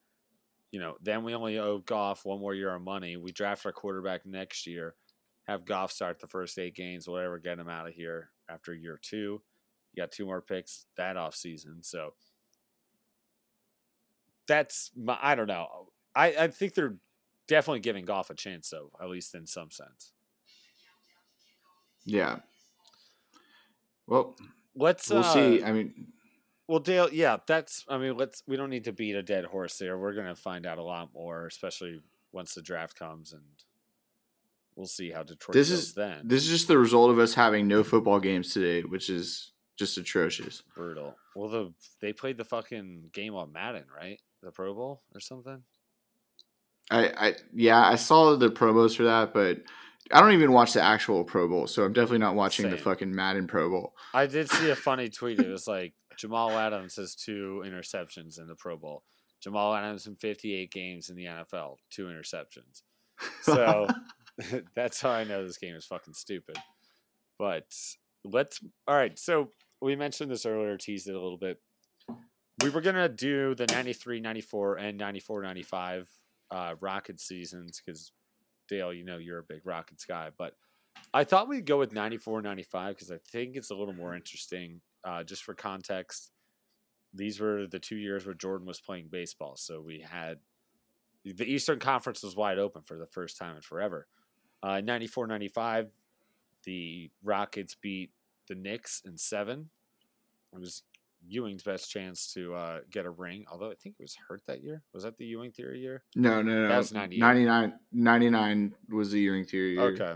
[0.70, 3.16] You know, then we only owe Goff one more year of money.
[3.16, 4.94] We draft our quarterback next year.
[5.48, 8.96] Have Goff start the first eight games, whatever, get him out of here after year
[9.02, 9.42] two.
[9.92, 12.14] You got two more picks that off season, so
[14.46, 15.18] that's my.
[15.20, 15.88] I don't know.
[16.14, 16.94] I I think they're
[17.50, 20.12] definitely giving Goff a chance, though, at least in some sense.
[22.06, 22.38] Yeah.
[24.06, 24.36] Well,
[24.74, 25.62] Let's we'll uh, see.
[25.62, 26.06] I mean,
[26.68, 27.84] Well, Dale, yeah, that's.
[27.88, 28.42] I mean, let's.
[28.46, 29.98] We don't need to beat a dead horse there.
[29.98, 32.00] We're gonna find out a lot more, especially
[32.32, 33.42] once the draft comes, and
[34.76, 36.22] we'll see how Detroit This is- then.
[36.24, 39.98] this is just the result of us having no football games today, which is just
[39.98, 40.62] atrocious.
[40.74, 41.16] brutal.
[41.34, 44.20] Well, the they played the fucking game on Madden, right?
[44.42, 45.62] The Pro Bowl or something.
[46.90, 49.58] I, I yeah, I saw the promos for that, but
[50.12, 53.14] I don't even watch the actual Pro Bowl, so I'm definitely not watching the fucking
[53.14, 53.94] Madden Pro Bowl.
[54.12, 55.38] I did see a funny tweet.
[55.38, 59.04] It was like Jamal Adams has two interceptions in the Pro Bowl.
[59.40, 62.82] Jamal Adams in 58 games in the NFL, two interceptions.
[63.42, 63.88] So
[64.74, 66.56] that's how I know this game is fucking stupid.
[67.38, 67.72] But
[68.24, 69.18] let's all right.
[69.18, 71.58] So we mentioned this earlier, teased it a little bit.
[72.62, 76.08] We were gonna do the 93, 94, and 94, 95
[76.50, 78.12] uh, Rocket seasons because
[78.68, 80.54] Dale, you know you're a big Rockets guy, but
[81.12, 84.80] I thought we'd go with 94, 95 because I think it's a little more interesting.
[85.04, 86.30] Uh, just for context,
[87.14, 90.38] these were the two years where Jordan was playing baseball, so we had
[91.24, 94.06] the Eastern Conference was wide open for the first time in forever.
[94.62, 95.90] Uh, 94 95,
[96.64, 98.10] the Rockets beat
[98.48, 99.70] the Knicks in seven.
[100.52, 100.82] It was
[101.26, 104.62] Ewing's best chance to uh, get a ring, although I think it was hurt that
[104.62, 104.82] year.
[104.92, 106.02] Was that the Ewing theory year?
[106.16, 106.68] no, no, no.
[106.68, 107.20] That was 98.
[107.20, 109.92] 99, 99 was the Ewing theory year.
[109.92, 110.14] Okay.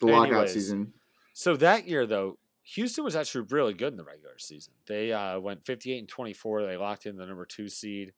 [0.00, 0.52] The lockout Anyways.
[0.54, 0.92] season.
[1.34, 4.72] So that year, though, Houston was actually really good in the regular season.
[4.86, 6.66] They uh, went 58 and 24.
[6.66, 8.12] They locked in the number two seed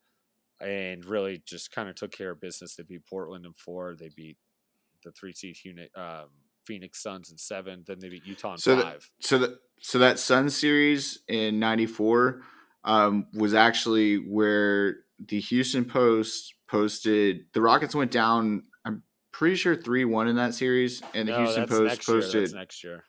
[0.61, 2.77] and really just kind of took care of business.
[2.77, 3.97] They beat Portland in four.
[3.99, 4.37] They beat
[5.03, 6.29] the three seed unit, um,
[6.67, 7.85] Phoenix Suns in seven.
[7.87, 12.43] Then they beat Utah in So the- So that so that Sun series in '94
[12.85, 18.65] um, was actually where the Houston Post posted the Rockets went down.
[18.85, 19.03] I'm
[19.33, 23.05] pretty sure three one in that series, and the no, Houston Post posted next year.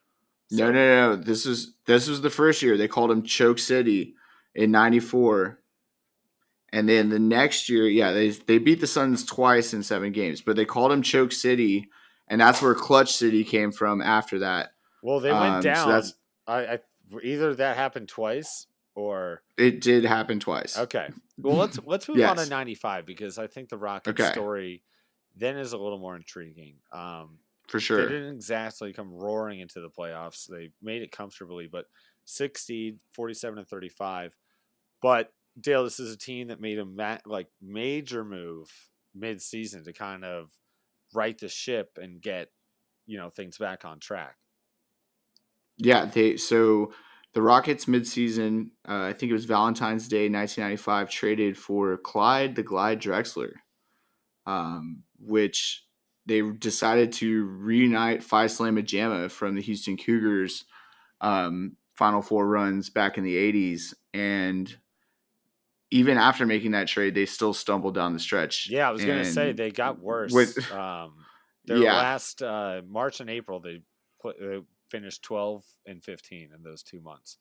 [0.51, 1.15] No, So- no, no.
[1.15, 4.13] This is this was the first year they called him Choke City
[4.55, 5.59] in '94,
[6.73, 10.41] and then the next year, yeah, they they beat the Suns twice in seven games,
[10.41, 11.89] but they called him Choke City,
[12.27, 14.71] and that's where Clutch City came from after that.
[15.01, 15.87] Well, they went Um, so down.
[15.89, 16.13] that's-
[16.47, 16.79] I, I
[17.23, 20.77] either that happened twice or It did happen twice.
[20.77, 21.09] okay.
[21.37, 24.31] Well, let's let's move on to 95 because I think the Rockets Okay.
[24.31, 24.83] story
[25.35, 26.77] then is a little more intriguing.
[26.91, 28.01] Um, For sure.
[28.07, 30.47] They didn't exactly come roaring into the playoffs.
[30.47, 31.85] They made it comfortably, but
[32.25, 34.35] six seed, 47 and 35.
[35.01, 38.71] But Dale, this is a team that made a ma- like major move
[39.13, 40.49] mid-season to kind of
[41.17, 42.49] right the ship and get
[43.05, 44.37] you know things back on track.
[45.77, 46.93] Yeah, they so
[47.33, 52.63] the Rockets midseason, uh, I think it was Valentine's Day 1995, traded for Clyde the
[52.63, 53.53] Glide Drexler,
[54.45, 55.83] um, which
[56.25, 60.65] they decided to reunite Phi Slama Jama from the Houston Cougars
[61.21, 63.93] um, Final Four runs back in the 80s.
[64.13, 64.75] And
[65.91, 68.69] even after making that trade, they still stumbled down the stretch.
[68.69, 70.33] Yeah, I was gonna say they got worse.
[70.33, 71.25] with- um,
[71.65, 71.95] their Yeah.
[71.95, 73.81] last uh, March and April, they
[74.21, 77.37] put, uh, finished 12 and 15 in those two months.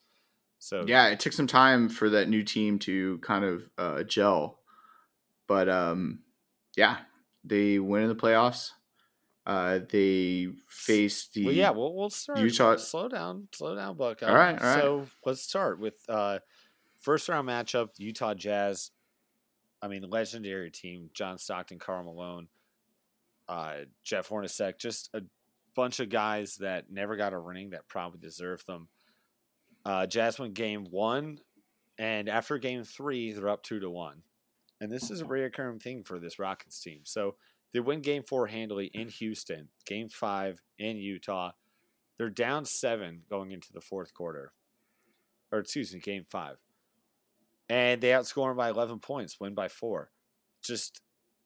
[0.59, 4.59] So yeah, it took some time for that new team to kind of uh, gel,
[5.47, 6.21] but um,
[6.77, 6.99] yeah,
[7.45, 8.71] they went in the playoffs.
[9.45, 12.41] Uh, they faced the Well, yeah, we'll, we'll start.
[12.41, 14.27] Utah- Slow down, slow down, Buckeye.
[14.27, 14.81] All right, all right.
[14.81, 16.41] So let's start with uh,
[17.07, 18.91] first round matchup: Utah Jazz.
[19.81, 22.49] I mean, legendary team: John Stockton, Karl Malone,
[23.49, 24.79] uh, Jeff Hornacek.
[24.79, 25.23] Just a
[25.77, 28.89] bunch of guys that never got a ring that probably deserved them.
[29.85, 31.39] Uh, Jazz won game one,
[31.97, 34.23] and after game three, they're up two to one.
[34.81, 37.01] And this is a reoccurring thing for this Rockets team.
[37.05, 37.37] So
[37.73, 41.53] they win game four handily in Houston, game five in Utah.
[42.19, 44.53] They're down seven going into the fourth quarter,
[45.53, 46.57] or excuse me, game five.
[47.69, 50.11] And they outscore them by 11 points, win by four.
[50.63, 51.01] Just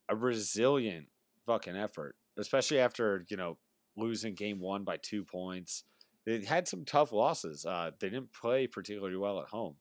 [0.08, 1.06] a resilient
[1.46, 3.56] fucking effort, especially after, you know,
[3.96, 5.84] losing game one by two points.
[6.26, 7.64] They had some tough losses.
[7.64, 9.76] Uh, they didn't play particularly well at home.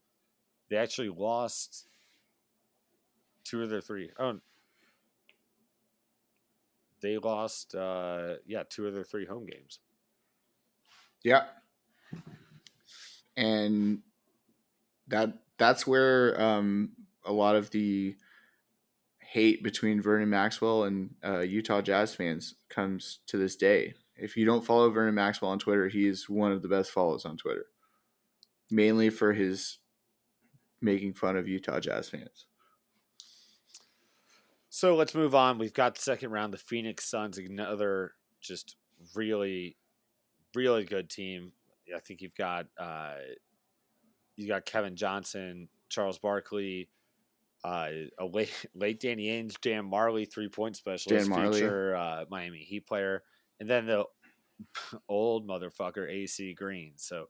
[0.70, 1.88] They actually lost
[3.44, 4.12] two of their three.
[4.18, 4.40] Oh,
[7.02, 9.80] they lost, uh, yeah, two of their three home games.
[11.24, 11.46] Yeah.
[13.36, 14.00] And
[15.10, 16.92] that that's where um,
[17.26, 18.16] a lot of the
[19.20, 23.94] hate between Vernon Maxwell and uh, Utah Jazz fans comes to this day.
[24.16, 27.26] If you don't follow Vernon Maxwell on Twitter, he is one of the best follows
[27.26, 27.66] on Twitter,
[28.72, 29.78] mainly for his
[30.82, 32.46] making fun of Utah Jazz fans.
[34.70, 35.58] So let's move on.
[35.58, 36.54] We've got the second round.
[36.54, 38.76] The Phoenix Suns, another just
[39.16, 39.78] really,
[40.56, 41.52] really good team.
[41.96, 43.16] I think you've got uh,
[44.40, 46.90] you got Kevin Johnson, Charles Barkley,
[47.64, 51.52] uh, a late, late Danny Ainge, Dan Majerle, three point specialist, Dan Majerle.
[51.54, 53.24] future uh, Miami Heat player,
[53.60, 54.06] and then the
[55.10, 56.94] old motherfucker AC Green.
[56.96, 57.28] So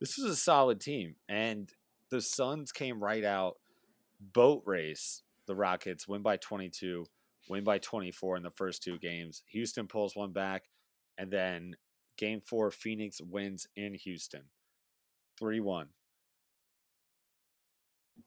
[0.00, 1.70] this was a solid team, and
[2.10, 3.56] the Suns came right out
[4.20, 7.06] boat race the Rockets, win by 22,
[7.48, 9.42] win by 24 in the first two games.
[9.50, 10.64] Houston pulls one back,
[11.18, 11.76] and then
[12.16, 14.42] game four, Phoenix wins in Houston
[15.38, 15.88] 3 1.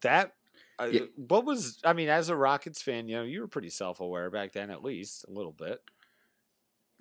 [0.02, 0.36] That,
[0.80, 1.02] uh, Yeah.
[1.16, 4.30] what was, I mean, as a Rockets fan, you know, you were pretty self aware
[4.30, 5.82] back then, at least a little bit.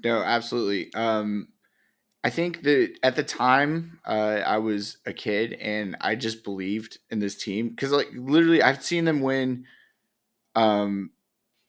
[0.02, 0.92] No, absolutely.
[0.94, 1.48] Um,
[2.24, 6.98] I think that at the time uh, I was a kid and I just believed
[7.10, 9.66] in this team because, like, literally, I've seen them win.
[10.54, 11.12] Um,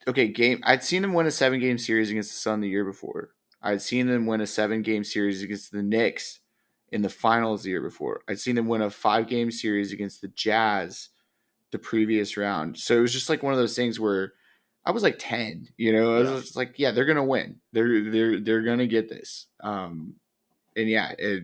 [0.07, 0.61] okay, game.
[0.63, 3.31] I'd seen them win a seven game series against the Sun the year before.
[3.61, 6.39] I'd seen them win a seven game series against the Knicks
[6.91, 8.21] in the finals the year before.
[8.27, 11.09] I'd seen them win a five game series against the Jazz
[11.71, 12.77] the previous round.
[12.79, 14.33] So it was just like one of those things where
[14.85, 16.39] I was like 10, you know, I was Yeah.
[16.39, 17.57] just like, yeah, they're going to win.
[17.73, 19.45] They're, they're, they're going to get this.
[19.59, 20.15] Um,
[20.75, 21.43] and yeah, it,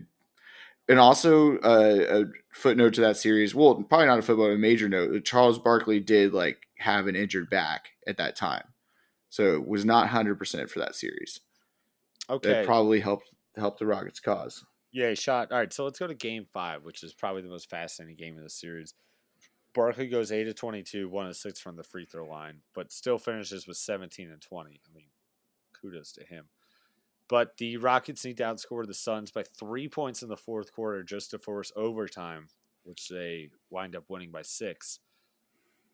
[0.88, 3.54] and also uh, a footnote to that series.
[3.54, 5.24] Well, probably not a footnote, a major note.
[5.24, 8.64] Charles Barkley did like have an injured back at that time.
[9.28, 11.40] So it was not 100% for that series.
[12.30, 12.48] Okay.
[12.48, 14.64] That probably helped, help the Rockets cause.
[14.96, 15.52] Yeah, shot.
[15.52, 18.38] All right, so let's go to game five, which is probably the most fascinating game
[18.38, 18.94] of the series.
[19.74, 23.18] Barkley goes 8 of 22, 1 of 6 from the free throw line, but still
[23.18, 24.70] finishes with 17 and 20.
[24.70, 25.08] I mean,
[25.78, 26.46] kudos to him.
[27.28, 31.02] But the Rockets need to outscore the Suns by three points in the fourth quarter
[31.02, 32.48] just to force overtime,
[32.84, 35.00] which they wind up winning by six.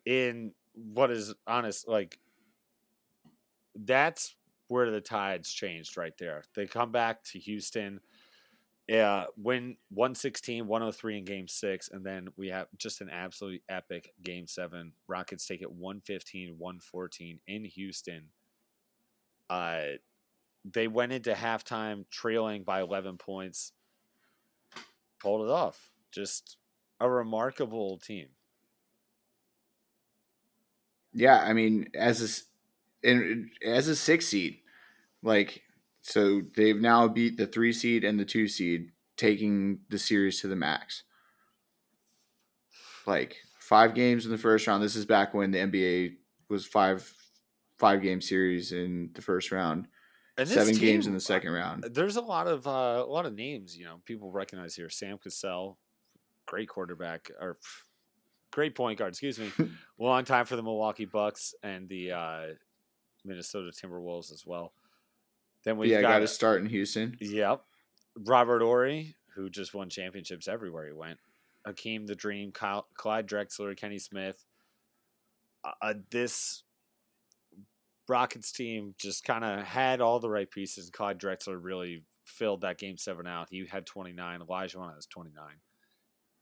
[0.05, 2.19] In what is honest, like,
[3.75, 4.33] that's
[4.69, 6.45] where the tides changed right there.
[6.55, 7.99] They come back to Houston
[8.87, 14.13] yeah, win 116, 103 in game six, and then we have just an absolutely epic
[14.21, 14.93] game seven.
[15.07, 18.23] Rockets take it 115, 114 in Houston.
[19.49, 19.83] Uh,
[20.65, 23.71] they went into halftime trailing by 11 points,
[25.19, 25.91] pulled it off.
[26.11, 26.57] Just
[26.99, 28.27] a remarkable team.
[31.13, 32.47] Yeah, I mean, as
[33.03, 34.59] a and as a six seed,
[35.21, 35.61] like
[36.03, 40.47] so they've now beat the three seed and the two seed, taking the series to
[40.47, 41.03] the max.
[43.07, 44.83] Like five games in the first round.
[44.83, 46.15] This is back when the NBA
[46.49, 47.11] was five
[47.79, 49.87] five game series in the first round,
[50.37, 51.85] And seven games in the second round.
[51.91, 54.89] There's a lot of uh, a lot of names, you know, people recognize here.
[54.89, 55.77] Sam Cassell,
[56.45, 57.57] great quarterback or
[58.51, 59.51] great point guard, excuse me.
[59.97, 62.45] Long time for the Milwaukee Bucks and the uh,
[63.23, 64.73] Minnesota Timberwolves as well.
[65.63, 67.17] Then we've yeah, got got to start in Houston.
[67.19, 67.61] Yep.
[68.15, 71.19] Robert Horry, who just won championships everywhere he went.
[71.65, 74.45] Hakeem the Dream, Kyle, Clyde Drexler, Kenny Smith.
[75.63, 76.63] Uh, uh, this
[78.07, 80.89] Rockets team just kind of had all the right pieces.
[80.89, 83.47] Clyde Drexler really filled that game seven out.
[83.49, 84.41] He had 29.
[84.41, 85.43] Olajuwon has 29.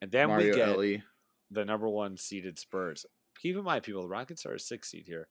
[0.02, 1.04] And then Mario we get Ellie.
[1.52, 3.06] the number one seeded Spurs.
[3.40, 5.28] Keep in mind, people, the Rockets are a six seed here.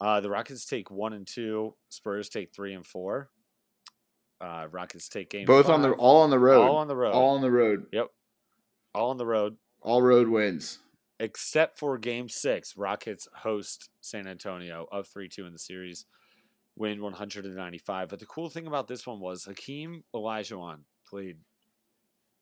[0.00, 1.74] Uh, the Rockets take one and two.
[1.90, 3.28] Spurs take three and four.
[4.40, 6.66] Uh, Rockets take game Both on the all on the road.
[6.66, 7.86] all on the road, All on the road.
[7.92, 8.06] yep,
[8.94, 10.78] all on the road, All road wins.
[11.18, 12.74] except for Game Six.
[12.76, 16.06] Rockets host San Antonio up three two in the series,
[16.74, 18.08] win one hundred and ninety five.
[18.08, 21.36] But the cool thing about this one was Hakeem Olajuwon played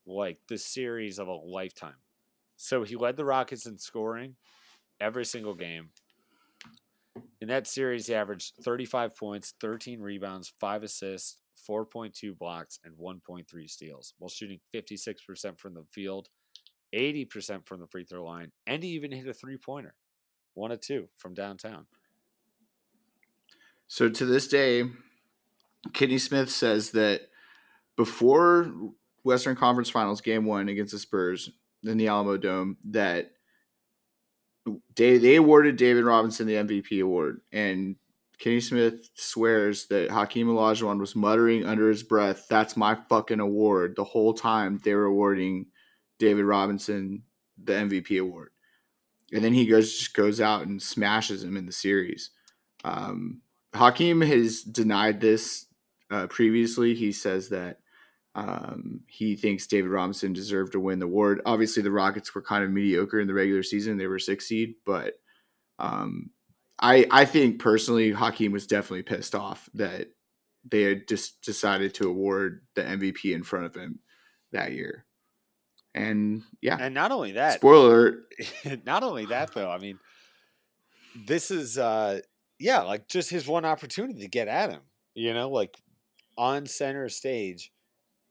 [0.07, 1.97] like the series of a lifetime.
[2.57, 4.37] So he led the Rockets in scoring
[5.01, 5.89] every single game.
[7.41, 13.71] In that series, he averaged 35 points, 13 rebounds, 5 assists, 4.2 blocks, and 1.3
[13.71, 16.29] steals, while shooting 56% from the field,
[16.95, 19.95] 80% from the free throw line, and he even hit a three pointer,
[20.55, 21.87] one of two from downtown.
[23.87, 24.85] So to this day,
[25.93, 27.29] Kenny Smith says that
[27.97, 28.73] before
[29.23, 31.51] Western Conference Finals game one against the Spurs
[31.85, 33.33] in the Alamo Dome, that
[34.97, 37.97] they they awarded David Robinson the MVP award, and
[38.39, 43.95] Kenny Smith swears that Hakeem Olajuwon was muttering under his breath, "That's my fucking award."
[43.97, 45.67] The whole time they were awarding
[46.19, 47.25] David Robinson
[47.63, 48.51] the MVP award,
[49.33, 52.31] and then he goes just goes out and smashes him in the series.
[52.85, 53.43] Um,
[53.75, 55.67] Hakeem has denied this
[56.11, 56.95] uh, previously.
[56.95, 57.81] He says that
[58.39, 61.41] um, he thinks David Robinson deserved to win the award.
[61.45, 64.75] Obviously, the Rockets were kind of mediocre in the regular season; they were six seed.
[64.87, 65.15] But
[65.81, 66.31] um,
[66.79, 70.13] I, I think personally, Hakeem was definitely pissed off that
[70.71, 73.99] they had just decided to award the MVP in front of him
[74.53, 75.05] that year.
[75.95, 78.21] And yeah, And not only that, spoiler
[78.87, 79.99] not only that though, I mean,
[81.27, 82.21] this is uh
[82.61, 84.83] yeah, like just his one opportunity to get at him.
[85.15, 85.77] You know, like
[86.37, 87.73] on center stage,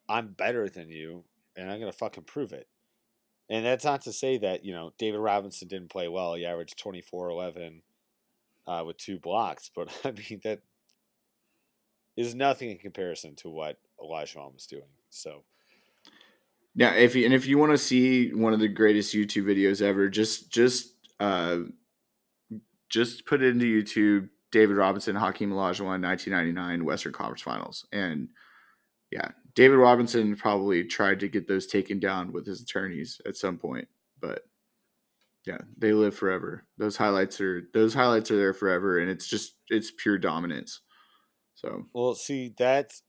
[0.10, 1.24] I'm better than you,
[1.56, 2.68] and I'm gonna fucking prove it.
[3.50, 6.34] And that's not to say that, you know, David Robinson didn't play well.
[6.34, 7.82] He averaged 24 11
[8.68, 10.62] uh, with two blocks, but I mean that
[12.16, 14.90] is nothing in comparison to what Elijah was doing.
[15.10, 15.44] So
[16.76, 19.82] Yeah, if you, and if you want to see one of the greatest YouTube videos
[19.82, 21.60] ever, just just uh,
[22.90, 24.30] just put it into YouTube.
[24.50, 28.30] David Robinson, Hakeem Olajuwon, 1999 Western Conference Finals, and
[29.12, 33.58] yeah, David Robinson probably tried to get those taken down with his attorneys at some
[33.58, 33.88] point,
[34.20, 34.42] but
[35.46, 36.66] yeah, they live forever.
[36.78, 40.82] Those highlights are those highlights are there forever, and it's just it's pure dominance.
[41.56, 43.02] So Well, see, that's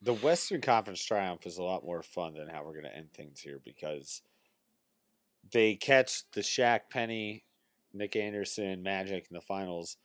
[0.00, 3.12] the Western Conference triumph is a lot more fun than how we're going to end
[3.12, 4.22] things here because
[5.52, 7.44] they catch the Shaq Penny,
[7.92, 9.96] Nick Anderson, Magic in the finals.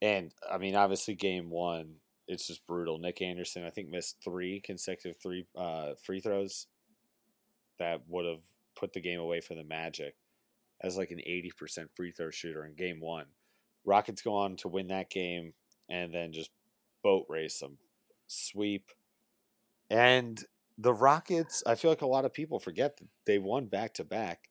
[0.00, 1.94] And I mean, obviously, game one,
[2.28, 2.98] it's just brutal.
[2.98, 6.66] Nick Anderson, I think, missed three consecutive three uh, free throws
[7.78, 8.42] that would have
[8.76, 10.14] put the game away for the Magic
[10.82, 13.26] as like an 80% free throw shooter in game one.
[13.84, 15.54] Rockets go on to win that game
[15.88, 16.50] and then just
[17.02, 17.78] boat race them,
[18.26, 18.90] sweep.
[19.90, 20.42] And
[20.78, 24.04] the Rockets, I feel like a lot of people forget that they won back to
[24.04, 24.48] back.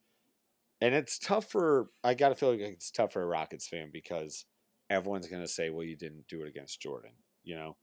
[0.79, 3.89] And it's tough for, I got to feel like it's tough for a Rockets fan
[3.91, 4.45] because
[4.89, 7.11] everyone's going to say, well, you didn't do it against Jordan,
[7.43, 7.75] you know?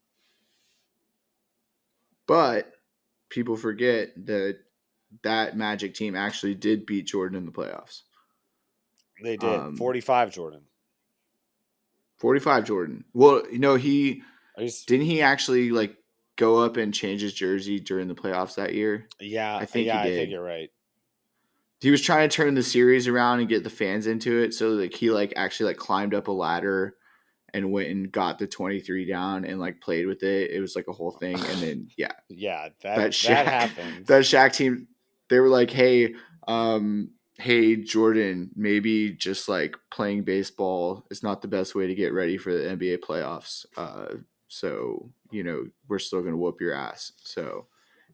[2.26, 2.72] But
[3.30, 4.58] people forget that
[5.22, 8.02] that Magic team actually did beat Jordan in the playoffs.
[9.22, 9.48] They did.
[9.48, 10.62] Um, 45 Jordan.
[12.18, 13.04] 45 Jordan.
[13.14, 14.22] Well, you know, he
[14.58, 15.96] just, didn't he actually like
[16.36, 19.08] go up and change his jersey during the playoffs that year?
[19.20, 20.70] yeah, I think he yeah, I think you're right.
[21.80, 24.52] He was trying to turn the series around and get the fans into it.
[24.52, 26.96] So like he like actually like climbed up a ladder
[27.54, 30.50] and went and got the 23 down and like played with it.
[30.50, 31.34] It was like a whole thing.
[31.34, 34.06] And then yeah, Yeah, that, that that, happened.
[34.06, 34.88] that Shaq team
[35.28, 36.14] they were like, "Hey,
[36.46, 42.12] um, hey Jordan, maybe just like playing baseball is not the best way to get
[42.12, 43.64] ready for the NBA playoffs.
[43.76, 44.16] Uh,
[44.48, 47.12] so you know we're still gonna whoop your ass.
[47.22, 47.66] So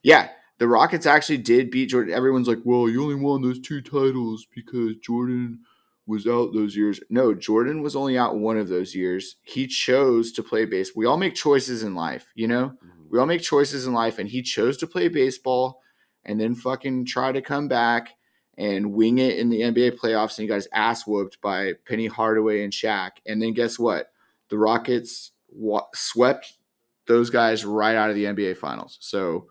[0.02, 0.28] yeah,
[0.58, 2.12] the Rockets actually did beat Jordan.
[2.14, 5.60] Everyone's like, well, you only won those two titles because Jordan
[6.06, 7.00] was out those years.
[7.08, 9.36] No, Jordan was only out one of those years.
[9.42, 11.00] He chose to play baseball.
[11.00, 12.74] We all make choices in life, you know.
[12.84, 13.08] Mhm.
[13.10, 15.80] We all make choices in life, and he chose to play baseball
[16.24, 18.10] and then fucking try to come back
[18.56, 20.38] and wing it in the NBA playoffs.
[20.38, 23.12] And he got his ass whooped by Penny Hardaway and Shaq.
[23.26, 24.10] And then guess what?
[24.48, 26.58] The Rockets wa- swept
[27.06, 28.96] those guys right out of the NBA finals.
[29.00, 29.48] So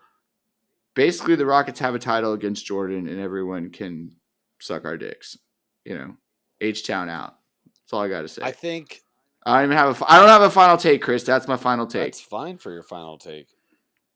[0.95, 4.16] basically, the Rockets have a title against Jordan, and everyone can
[4.60, 5.38] suck our dicks.
[5.86, 6.18] You know,
[6.64, 7.36] H Town out.
[7.66, 8.41] That's all I got to say.
[8.43, 9.01] I think
[9.45, 10.11] I don't even have a.
[10.11, 11.24] I don't have a final take, Chris.
[11.24, 12.03] That's my final take.
[12.14, 13.47] That's fine for your final take.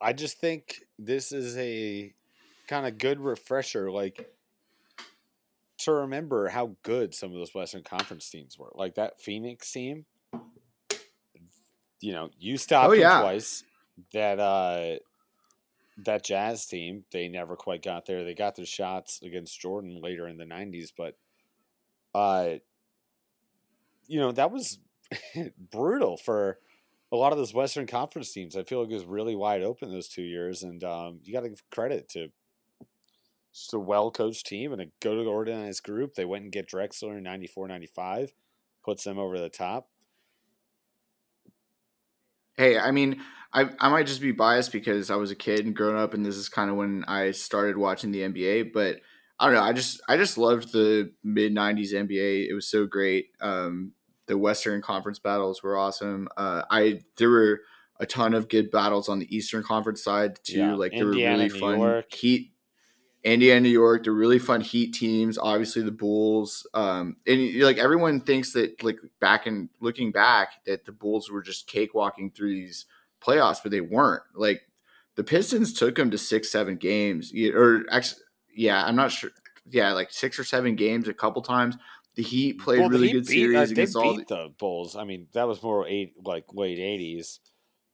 [0.02, 2.14] I just think this is a
[2.68, 4.30] kind of good refresher, like
[5.80, 8.72] to remember how good some of those Western Conference teams were.
[8.74, 10.06] Like that Phoenix team.
[12.00, 13.22] You know, you stopped Oh, them yeah.
[13.22, 13.64] twice.
[14.14, 14.98] That uh
[16.06, 18.24] that Jazz team, they never quite got there.
[18.24, 21.16] They got their shots against Jordan later in the nineties, but
[22.18, 22.58] uh
[24.08, 24.80] you know, that was
[25.72, 26.60] brutal for
[27.12, 28.56] a lot of those Western Conference teams.
[28.56, 31.42] I feel like it was really wide open those two years, and um, you got
[31.42, 32.30] to give credit to
[33.54, 36.16] just a well coached team and a good organized group.
[36.16, 38.34] They went and get Drexler in 94 95,
[38.84, 39.90] puts them over the top.
[42.58, 43.22] Hey, I mean,
[43.54, 46.26] I I might just be biased because I was a kid and growing up, and
[46.26, 48.74] this is kind of when I started watching the NBA.
[48.74, 48.98] But
[49.40, 49.62] I don't know.
[49.62, 52.48] I just I just loved the mid '90s NBA.
[52.50, 53.28] It was so great.
[53.40, 53.92] Um,
[54.26, 56.28] the Western Conference battles were awesome.
[56.38, 57.62] Uh, I there were
[58.00, 60.60] a ton of good battles on the Eastern Conference side too.
[60.60, 62.14] Yeah, Like they were really New fun York.
[62.14, 62.52] Heat.
[63.24, 65.38] Indiana, New York, they're really fun Heat teams.
[65.38, 70.86] Obviously, the Bulls, um, and like everyone thinks that, like back and looking back, that
[70.86, 72.86] the Bulls were just cakewalking through these
[73.22, 74.24] playoffs, but they weren't.
[74.34, 74.62] Like
[75.16, 78.22] the Pistons took them to six, seven games, or actually,
[78.58, 79.32] yeah, I'm not sure.
[79.70, 81.78] Yeah, like six or seven games a couple times.
[82.16, 84.16] The Heat played Well, really Heat good beat- uh, series they against all.
[84.16, 84.96] The, the Bulls.
[84.96, 87.40] I mean, that was more eight like late 80s.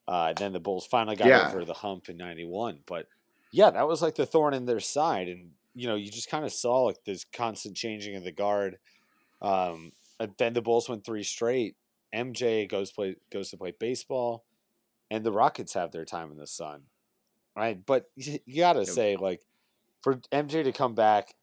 [0.08, 1.48] Uh, then the Bulls finally got Yeah.
[1.50, 2.80] over the hump in 91.
[2.86, 3.08] But
[3.52, 5.28] yeah, that was like the thorn in their side.
[5.30, 8.78] And, you know, you just kind of saw like this constant changing of the guard.
[9.42, 11.76] Um, and then the Bulls went three straight.
[12.14, 14.46] MJ goes play goes to play baseball,
[15.10, 16.84] and the Rockets have their time in the sun,
[17.56, 17.84] right?
[17.84, 18.88] But you, you got to Yep.
[18.90, 19.42] say like
[20.04, 21.34] for MJ to come back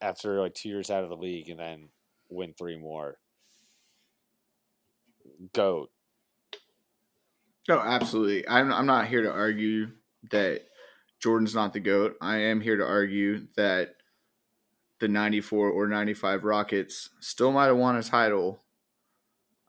[0.00, 1.88] after like two years out of the league and then
[2.28, 3.16] win three more,
[5.54, 5.90] goat.
[7.68, 8.46] Oh, absolutely.
[8.48, 9.88] I'm I'm not here to argue
[10.30, 10.62] that
[11.20, 12.16] Jordan's not the GOAT.
[12.20, 13.94] I am here to argue that
[14.98, 18.62] the 94 or 95 Rockets still might have won a title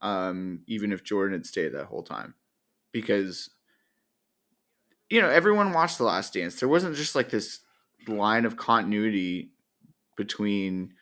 [0.01, 2.35] um, even if Jordan had stayed that whole time.
[2.91, 3.49] Because
[5.09, 6.59] you know, everyone watched The Last Dance.
[6.59, 7.59] There wasn't just like this
[8.09, 9.51] line of continuity
[10.15, 10.93] between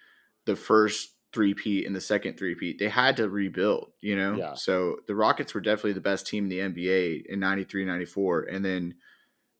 [0.45, 2.79] the first three-peat and the second three-peat.
[2.79, 4.35] They had to rebuild, you know?
[4.35, 4.53] Yeah.
[4.53, 8.43] So the Rockets were definitely the best team in the NBA in 93, 94.
[8.43, 8.95] And then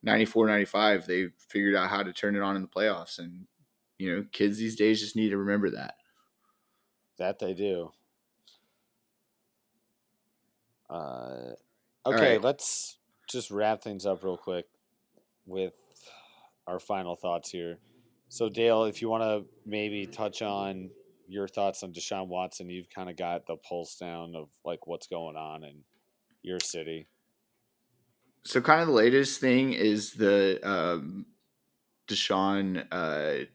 [0.04, 3.20] 94, 95, they figured out how to turn it on in the playoffs.
[3.20, 3.46] And,
[3.98, 5.96] you know, kids these days just need to remember that.
[7.18, 7.92] That they do.
[10.90, 11.54] Uh,
[12.06, 12.42] okay, right.
[12.42, 12.98] let's
[13.30, 14.66] just wrap things up real quick
[15.46, 15.74] with
[16.68, 17.80] our final thoughts here.
[18.30, 20.90] So, Dale, if you want to maybe touch on
[21.28, 25.08] your thoughts on Deshaun Watson, you've kind of got the pulse down of like what's
[25.08, 25.84] going on in
[26.42, 27.08] your city.
[28.44, 31.26] So, kind of the latest thing is the um,
[32.08, 33.46] Deshaun uh,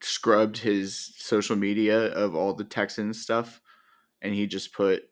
[0.00, 3.60] scrubbed his social media of all the Texans stuff,
[4.22, 5.02] and he just put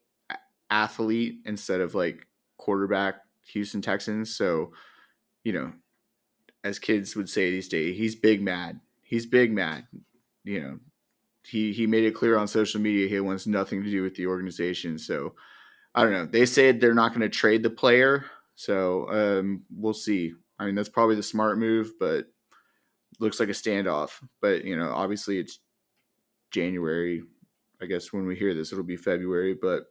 [0.71, 2.27] athlete instead of like
[2.57, 3.17] quarterback
[3.53, 4.37] Houston Texans.
[4.37, 4.73] So,
[5.45, 5.73] you know,
[6.69, 8.81] as kids would say these days, he's big mad.
[9.03, 9.87] He's big mad.
[10.45, 10.79] You know,
[11.45, 14.27] he he made it clear on social media he wants nothing to do with the
[14.27, 14.99] organization.
[14.99, 15.35] So,
[15.95, 16.27] I don't know.
[16.27, 20.35] They said they're not going to trade the player, so um, we'll see.
[20.59, 22.27] I mean, that's probably the smart move, but
[23.19, 24.11] looks like a standoff.
[24.43, 25.59] But you know, obviously it's
[26.51, 27.23] January.
[27.81, 29.55] I guess when we hear this, it'll be February.
[29.55, 29.85] But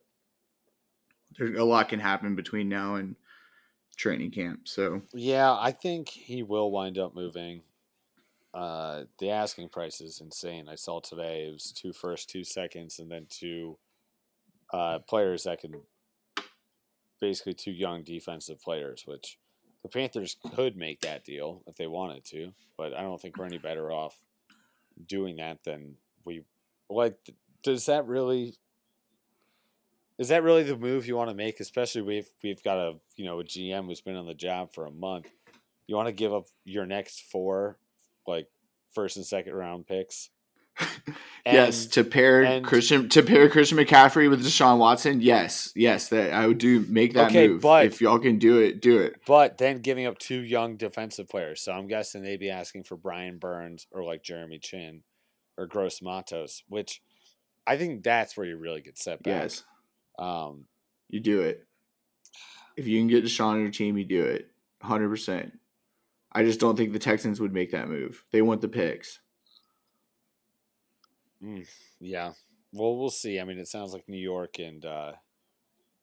[1.40, 3.16] a lot can happen between now and
[3.96, 4.68] training camp.
[4.68, 7.62] So Yeah, I think he will wind up moving.
[8.54, 10.68] Uh, the asking price is insane.
[10.70, 13.78] I saw today it was two first, two seconds, and then two
[14.74, 15.74] uh, players that can
[17.22, 19.04] basically two young defensive players.
[19.06, 19.38] Which
[19.84, 23.46] the Panthers could make that deal if they wanted to, but I don't think we're
[23.46, 24.18] any better off
[25.06, 26.44] doing that than we
[26.90, 27.16] like.
[27.64, 28.56] Does that really?
[30.18, 31.60] Is that really the move you want to make?
[31.60, 34.86] Especially we've we've got a you know a GM who's been on the job for
[34.86, 35.28] a month.
[35.88, 37.78] You want to give up your next four,
[38.26, 38.48] like
[38.94, 40.30] first and second round picks
[41.46, 45.22] yes, to pair and- Christian to pair Christian McCaffrey with Deshaun Watson.
[45.22, 47.62] Yes, yes, that I would do make that Okay, move.
[47.62, 49.22] but- if y'all can do it, do it.
[49.26, 51.62] but then giving up two young defensive players.
[51.62, 55.04] So I'm guessing they'd be asking for Brian Burns or like Jeremy Chinn
[55.58, 57.02] or Gross Matos, which
[57.66, 59.42] I think that's where you really get set back.
[59.44, 59.64] Yes,
[60.18, 60.66] Um,
[61.10, 61.66] you do it.
[62.76, 64.52] If you can get Deshaun on your team, you do it.
[64.82, 65.58] Hundred percent.
[66.32, 68.24] I just don't think the Texans would make that move.
[68.32, 69.20] They want the picks.
[72.00, 72.34] yeah.
[72.74, 73.40] Well, we'll see.
[73.40, 75.14] I mean, it sounds like New York and uh,